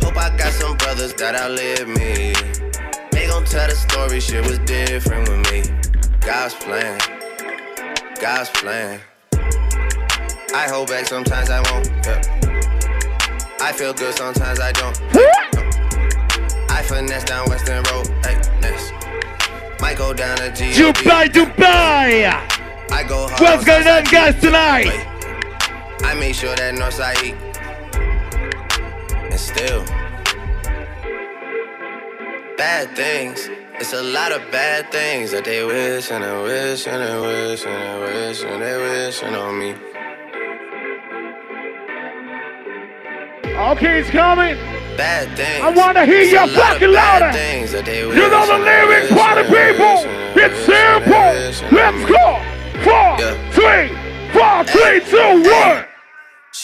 [0.04, 2.34] Hope I got some brothers that outlive me.
[3.10, 5.62] They gon' tell the story, shit was different with me.
[6.20, 7.00] God's plan,
[8.20, 9.00] God's plan.
[10.54, 11.86] I hold back sometimes I won't.
[12.04, 12.20] Yeah.
[13.60, 15.00] I feel good sometimes I don't.
[16.68, 18.08] I finesse down Western Road.
[18.22, 18.92] Hey, next.
[19.80, 20.72] Might go down to G.
[20.72, 22.28] Dubai, Dubai.
[22.90, 23.40] I go hard.
[23.40, 25.17] What's going on, guys, tonight?
[26.04, 27.34] I make sure that Northside eat.
[29.14, 29.84] And still,
[32.56, 33.48] bad things.
[33.80, 37.64] It's a lot of bad things that they wish and they wish and they wish
[37.64, 38.76] and they wish and they
[39.06, 39.74] wishing on me.
[43.72, 44.56] Okay, it's coming.
[44.96, 45.62] Bad things.
[45.64, 47.32] I wanna hear It's you a lot of fucking louder.
[47.32, 49.94] Things that they You know the lyrics, party people.
[50.34, 51.22] wish It's wish simple.
[51.30, 52.26] wish Let's go.
[52.82, 53.34] Four, Yeah.
[53.54, 53.86] three,
[54.34, 55.87] four, three, two, one.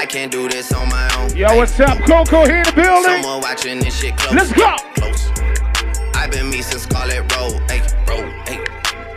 [0.00, 1.36] I can't do this on my own.
[1.36, 1.98] Yo, what's up?
[1.98, 3.22] Coco here in the building.
[3.22, 4.34] Someone watching this shit close.
[4.34, 4.74] Let's go.
[4.94, 5.28] Close.
[6.14, 7.60] I've been me since Scarlet Road.
[7.70, 8.32] Hey, road.
[8.48, 8.64] Hey.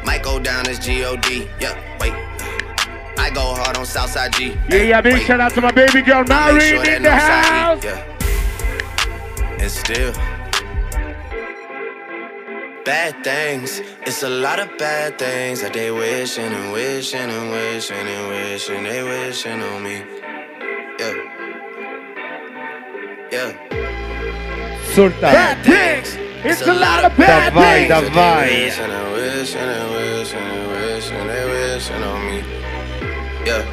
[0.03, 1.47] Might go down as G-O-D.
[1.61, 2.11] Yeah, wait.
[3.17, 4.57] I go hard on Southside G.
[4.67, 7.81] Yeah, yeah, big shout out to my baby girl, Maureen sure in the house.
[7.81, 8.03] Yeah.
[9.61, 10.11] And still.
[12.83, 17.95] Bad things, it's a lot of bad things that they wishing and wishing and wishing
[17.95, 20.12] and wishing they wishing on me.
[21.03, 21.11] Yeah.
[23.31, 23.51] Yeah.
[24.93, 25.19] Sultan.
[25.19, 26.15] Bad things.
[26.45, 28.79] It's a lot of bad Davai, things.
[28.79, 28.91] and
[29.53, 30.47] and
[31.11, 32.39] and they wishing on me.
[33.45, 33.63] Yeah.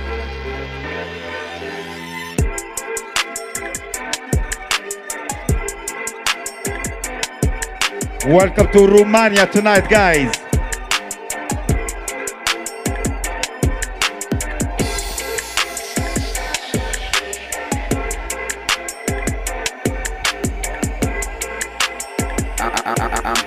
[8.27, 10.50] Welcome to Romania tonight, guys.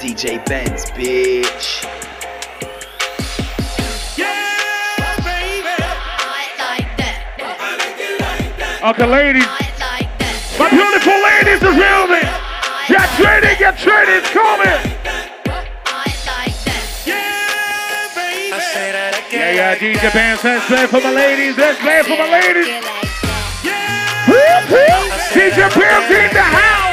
[0.04, 1.86] I, I, I'm DJ Benz, bitch.
[8.84, 9.46] Okay, ladies.
[10.60, 12.28] My beautiful ladies is building.
[12.90, 14.68] Get ready, get ready, it's coming.
[19.32, 22.68] Yeah, yeah, DJ Bands, let's play for my ladies, let's play for my ladies.
[23.64, 24.70] Yeah, whoop.
[25.32, 26.93] DJ Bands in the house.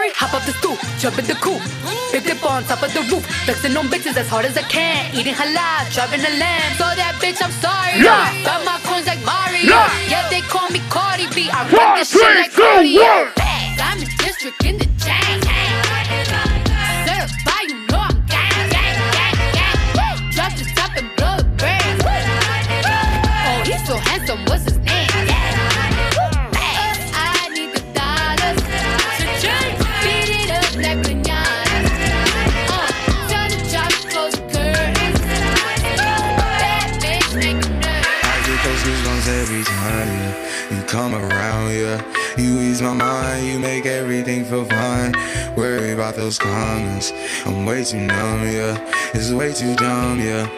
[0.00, 1.60] Hop up the stoop, jump in the coupe,
[2.10, 5.14] big dip on top of the roof, flexing on bitches as hard as I can,
[5.14, 6.72] eating halal, driving a lamb.
[6.80, 8.00] So that bitch, I'm sorry.
[8.00, 8.32] Yeah.
[8.42, 9.68] Got my coins like Mario.
[9.68, 9.92] Yeah.
[10.08, 11.50] Yeah, they call me Cardi B.
[11.52, 12.96] I rock this shit like Cardi.
[13.80, 14.89] I'm district in the
[42.80, 45.12] ease my mind, you make everything feel fine.
[45.56, 47.12] Worry about those comments.
[47.44, 48.76] I'm way too numb, yeah.
[49.14, 50.48] It's way too dumb, yeah.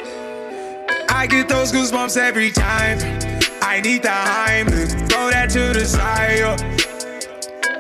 [1.08, 2.98] I get those goosebumps every time.
[3.60, 6.38] I need the Heimlich, throw that to the side.
[6.38, 6.56] yeah.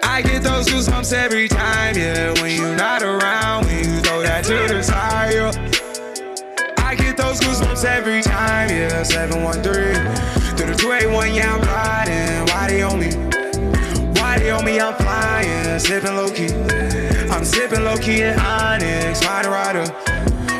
[0.02, 2.32] I get those goosebumps every time, yeah.
[2.40, 5.34] When you're not around, when you throw that to the side.
[5.34, 5.52] yeah.
[6.78, 9.02] I get those goosebumps every time, yeah.
[9.02, 9.62] 713
[10.56, 12.54] through the 281, yeah, I'm riding.
[12.54, 13.41] Why they on me?
[14.42, 14.80] Why on me?
[14.80, 16.52] I'm flying, sipping low key.
[17.30, 19.86] I'm sipping low key in Onyx, rider rider.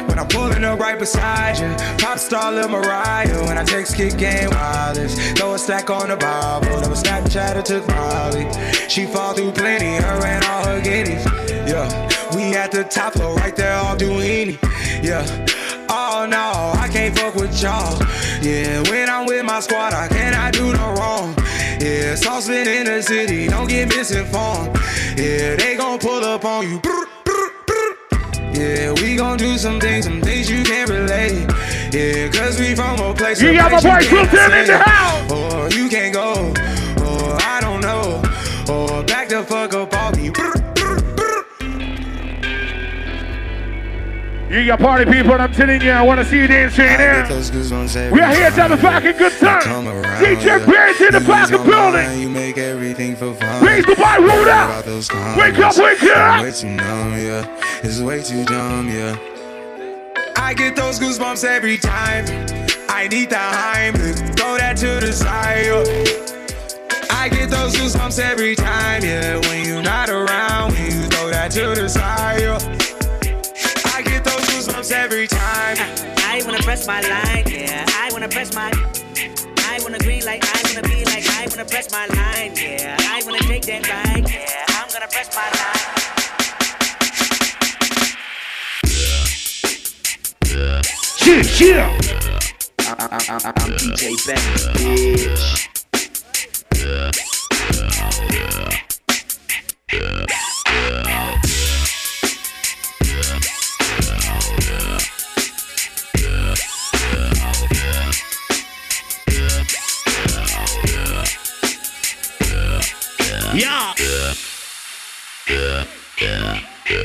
[0.07, 3.45] When I'm pulling up right beside you, pop star Lil Mariah.
[3.45, 6.81] When I text kick game wireless, throw a stack on the Bible.
[6.81, 8.47] Never Snapchat or took Molly.
[8.89, 11.25] She fall through plenty, her and all her guineas.
[11.69, 14.63] Yeah, we at the top floor, right there, all Duini.
[15.03, 15.27] Yeah.
[15.89, 17.99] Oh no, I can't fuck with y'all.
[18.41, 21.42] Yeah, when I'm with my squad, I cannot do no wrong.
[22.13, 24.77] Yeah, saucepan in the city, don't get misinformed.
[25.17, 26.79] Yeah, they gon' pull up on you.
[28.53, 31.49] Yeah, we gon' do some things, some things you can't relate.
[31.91, 33.41] Yeah, cause we from a place.
[33.41, 35.33] You got my boy Clifton in the house.
[35.33, 36.53] Or you can't go,
[37.01, 38.21] or I don't know.
[38.69, 40.19] Or back the fuck up off
[44.53, 46.99] You got party people, and I'm telling you, I want to see you dance right
[46.99, 47.27] now.
[47.27, 49.63] Those goosebumps every We are here to have a fucking good time.
[49.63, 51.07] DJ yeah.
[51.07, 52.21] In the fucking building.
[52.21, 53.65] You make everything feel fine.
[53.65, 54.69] Raise the bar, roll Worry out.
[54.69, 56.17] about those Wake up, wake up.
[56.17, 57.81] I'm way too numb, yeah.
[57.83, 59.17] It's way too dumb, yeah.
[60.37, 62.27] I get those goosebumps every time.
[62.91, 65.65] I need the Heimlich, throw that to the side.
[67.11, 69.39] I get those goosebumps every time, yeah.
[69.49, 72.82] When you're not around, when you throw that to the side.
[75.23, 75.77] Every time.
[76.19, 77.85] I wanna press my line, yeah.
[77.89, 78.73] I wanna press my.
[79.59, 82.97] I wanna green like I wanna be like I wanna press my line, yeah.
[82.99, 84.65] I wanna take that ride, yeah.
[84.71, 86.03] I'm gonna press my line.
[91.19, 91.87] Chill, chill.
[92.89, 95.69] I'm DJ Benz, bitch.
[96.75, 97.13] Yeah.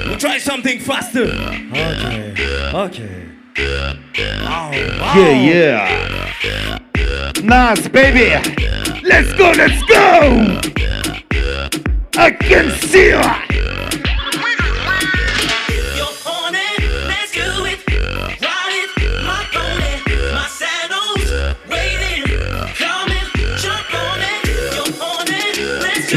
[0.05, 1.23] We'll try something faster.
[1.23, 2.33] Okay.
[2.73, 3.25] Okay.
[3.59, 4.71] Oh,
[5.15, 6.79] Yeah, yeah.
[7.43, 8.29] Nice, baby.
[9.03, 10.59] Let's go, let's go.
[12.17, 13.21] I can see you.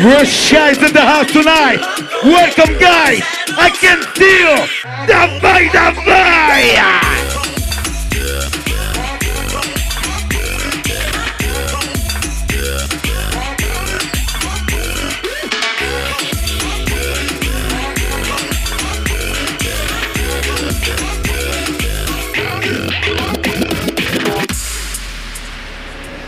[0.03, 2.10] Rush guys in the house tonight.
[2.23, 3.23] Welcome, guys.
[3.57, 4.67] I can feel
[5.07, 7.01] the fire, the fire.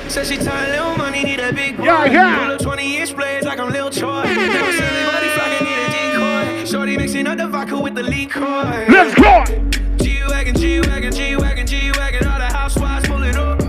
[0.09, 1.79] Said she tired, little money, need a big.
[1.79, 2.57] Yeah, yeah.
[2.59, 4.23] 20 inch blades like I'm Lil Troy.
[7.93, 8.41] With the liquor.
[8.41, 9.45] Let's go.
[10.03, 13.61] G-Wagon, G-Wagon, G-Wagon, G-Wagon, all the housewives pulling up.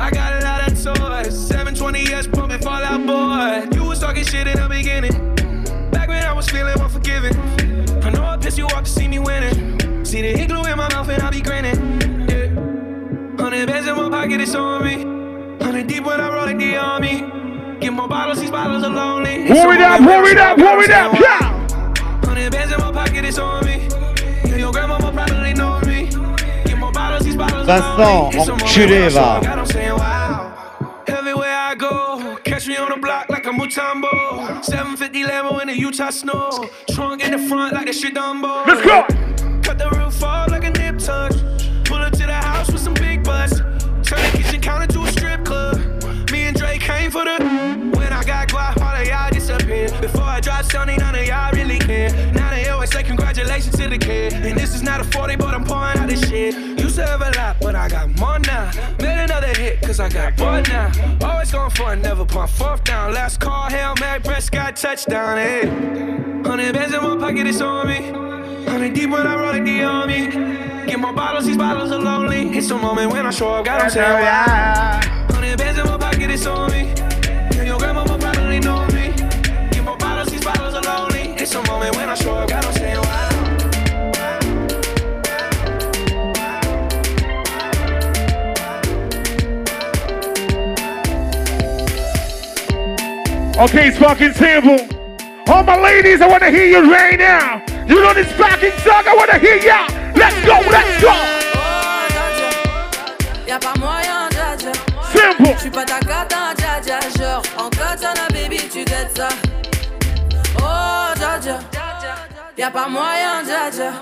[0.00, 1.48] I got a lot of toys.
[1.48, 3.76] 720S pumping Fall Out Boy.
[3.76, 5.36] You was talking shit in the beginning.
[5.92, 7.36] Back when I was feeling unforgiving.
[8.02, 10.04] I know I pissed you off to see me winning.
[10.04, 12.00] See the igloo in my mouth and I be grinning.
[12.28, 14.10] Yeah.
[14.10, 15.64] pocket, it's on me.
[15.64, 17.78] Hundred deep when I roll like the army.
[17.78, 19.46] Get more bottles, these bottles are lonely.
[19.46, 22.26] Pour it up, pour it up, pour it up, yeah.
[22.26, 22.81] Hundred bands in
[23.22, 24.50] my pocket, on me.
[24.50, 26.06] Yeah, your grandma probably know me.
[26.64, 27.66] Get more bottles, these bottles.
[27.66, 29.40] Vincent, enculé, va.
[29.40, 30.52] God, I'm.
[31.06, 34.64] Everywhere I go, catch me on the block like a Mutombo.
[34.64, 36.68] 750 Lambo in the Utah snow.
[36.90, 38.66] Trunk in the front like a shit Dumbo.
[38.66, 39.02] Let's go.
[39.62, 41.32] Cut the roof off like a nip tuck.
[41.84, 43.58] Pull up to the house with some big butts.
[43.58, 45.76] Turn the kitchen counter to a strip club.
[46.30, 47.36] Me and Drake came for the.
[47.94, 49.88] When I got guap, all of y'all disappear.
[50.00, 51.51] Before I drop Sony, none of y'all
[54.92, 56.54] And not a 40, but I'm pouring out this shit.
[56.78, 58.70] Used to have a lot, but I got more now.
[58.98, 60.92] Made another hit, cause I got bored now.
[61.22, 63.14] Always going for it, never punt fourth down.
[63.14, 65.66] Last call, Hail Mary, Prescott, touchdown, hey.
[66.46, 68.10] Hundred bands in my pocket, it's on me.
[68.68, 70.26] Hundred deep when I roll like the army.
[70.86, 72.50] Get more bottles, these bottles are lonely.
[72.50, 75.00] It's a moment when I show up, God, I'm saying why.
[75.32, 76.92] Hundred bands in my pocket, it's on me.
[77.56, 79.12] Yeah, your grandma will probably know me.
[79.70, 81.34] Get more bottles, these bottles are lonely.
[81.40, 82.81] It's a moment when I show up, God, I'm saying
[93.58, 94.78] Oh, okay, it's fucking simple.
[95.48, 97.62] All my ladies, I wanna hear you right now.
[97.86, 99.86] You know this fucking song, I wanna hear ya.
[100.14, 101.12] Let's go, let's go.
[103.46, 104.72] Y'a pas moyen, dja dja.
[105.12, 105.54] Simple.
[105.58, 106.98] J'suis pas ta cata, dja.
[107.18, 109.28] Genre, en katana, baby, tu dettes ça.
[110.58, 111.58] Oh, dja dja.
[112.56, 113.92] Y'a pas moyen, dja dja.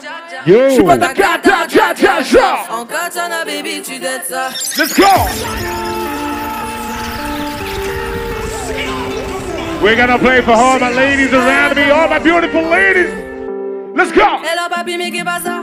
[0.46, 0.70] Yo.
[0.70, 2.22] J'suis pas ta cata, dja.
[2.22, 2.68] Genre.
[2.70, 4.50] En katana, baby, tu dettes ça.
[4.78, 5.06] Let's go.
[9.82, 13.08] We're gonna play for all my ladies around me, all my beautiful ladies.
[13.96, 14.38] Let's go.
[14.44, 15.62] Hello, papi, mais qu'est pas ça?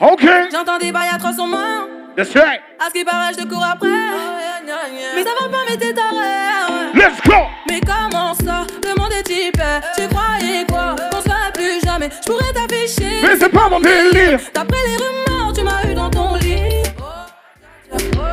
[0.00, 0.48] Okay.
[0.52, 1.88] J'entends des bails atroces en main.
[2.16, 2.60] That's right.
[2.78, 3.88] À ce qui paraît, je te cours après.
[3.88, 6.92] Mais ça va pas, mais t'es taré.
[6.94, 7.48] Let's go.
[7.68, 8.64] Mais comment ça?
[8.84, 9.60] Le monde est type.
[9.96, 10.94] Tu croyais quoi?
[11.10, 12.10] Qu'on se plus jamais.
[12.10, 13.20] Je pourrais t'afficher.
[13.22, 14.38] Mais c'est pas mon délire.
[14.54, 16.84] D'après les rumeurs, tu m'as eu dans ton lit.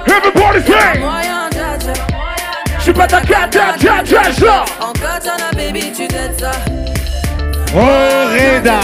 [0.05, 1.01] Everybody say.
[2.85, 4.03] J'suis pas ta cata, dja,
[4.39, 4.63] genre.
[4.79, 6.51] En katana, baby, tu t'aides ça.
[7.75, 7.79] Oh,
[8.29, 8.79] Reda.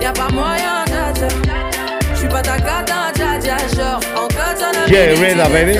[0.00, 1.28] Y'a pas moyen, dja dja.
[2.14, 3.56] J'suis pas ta cata, dja dja.
[3.76, 5.78] Genre, en katana, Yeah, baby, Reda, tu t'aides baby.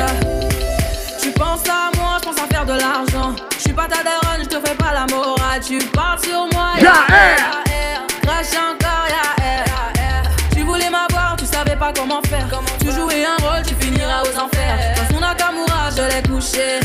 [1.23, 3.35] Tu penses à moi, je pense à faire de l'argent.
[3.57, 5.61] Je suis pas ta daronne, je te fais pas la morale.
[5.67, 8.03] Tu parles sur moi, Ya air.
[8.21, 9.65] Crash encore, ya air,
[9.97, 10.31] air.
[10.55, 12.47] Tu voulais m'avoir, tu savais pas comment faire.
[12.81, 14.77] Tu jouais un rôle, tu finiras aux enfers.
[14.99, 16.84] Dans son Nakamura, je l'ai couché.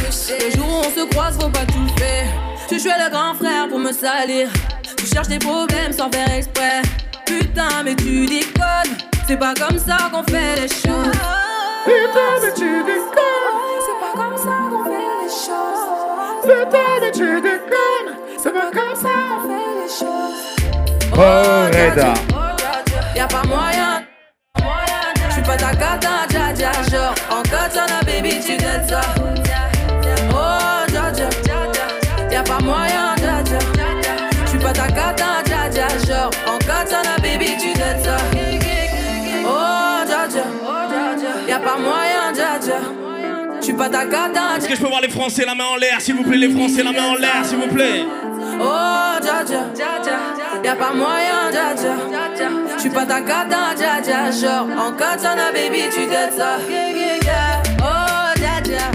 [1.00, 2.28] Se croise, faut pas tout faire.
[2.68, 4.50] Tu jouais le grand frère pour me salir.
[4.97, 6.82] Tu cherches des problèmes sans faire exprès.
[7.26, 8.97] Putain, mais tu déconnes.
[9.28, 11.16] C'est pas comme ça qu'on fait les choses.
[11.86, 13.50] Putain, mais tu déconnes.
[13.86, 15.86] C'est pas comme ça qu'on fait les choses.
[16.43, 18.12] Putain, mais tu déconnes.
[18.41, 20.41] C'est pas comme ça qu'on fait les choses.
[21.14, 22.14] Oh, Reda.
[23.16, 24.04] Y'a pas moyen.
[25.30, 26.72] J'suis pas ta cata, dja dja.
[26.91, 29.02] Genre, en katana, baby, tu dettes ça.
[43.80, 44.04] Pas ta
[44.58, 46.50] Est-ce que je peux voir les Français la main en l'air, s'il vous plaît, les
[46.50, 48.04] Français la main en l'air, s'il vous plaît?
[48.62, 49.64] Oh, dja dja.
[50.64, 52.50] Y'a pas moyen, dja dja.
[52.78, 54.32] J'suis pas ta cata, dja dja.
[54.32, 56.58] Genre, en katana, baby, tu dettes ça.
[57.80, 58.92] Oh, dja dja.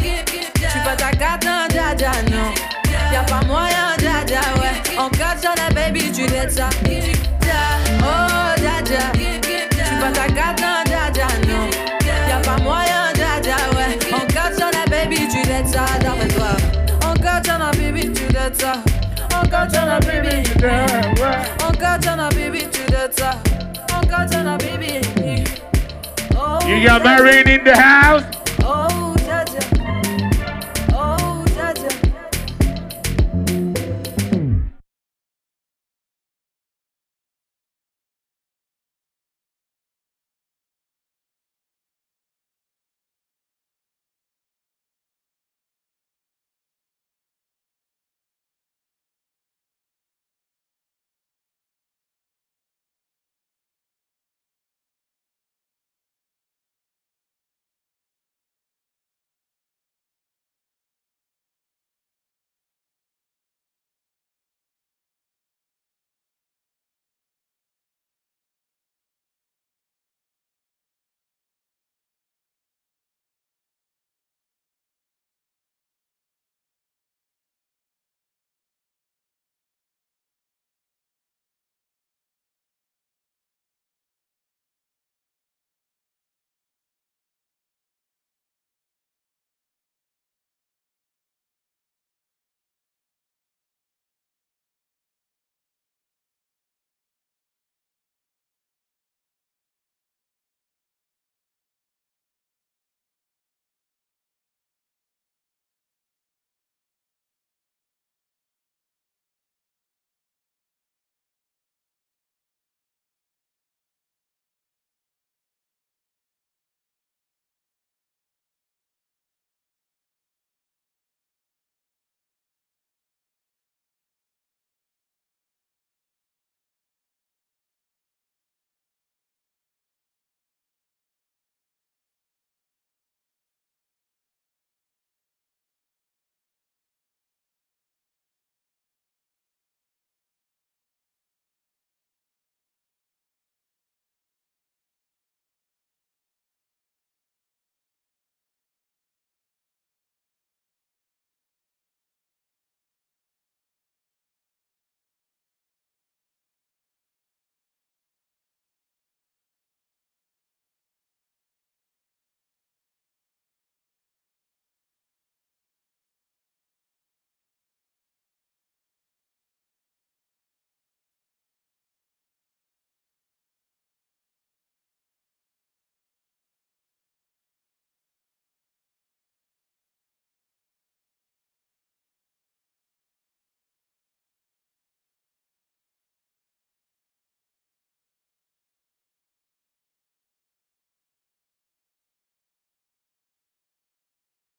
[0.68, 2.52] J'suis pas ta cata, dja dja, non.
[3.10, 4.98] Y'a pas moyen, dja dja, ouais.
[4.98, 6.68] En katana, baby, tu dettes ça.
[18.54, 20.00] Dettes ça.
[20.00, 20.42] Baby,
[21.66, 22.66] En katana, baby,
[23.16, 23.30] ça.
[23.92, 25.00] En katana, baby.
[26.36, 28.24] Oh, You got married in the house.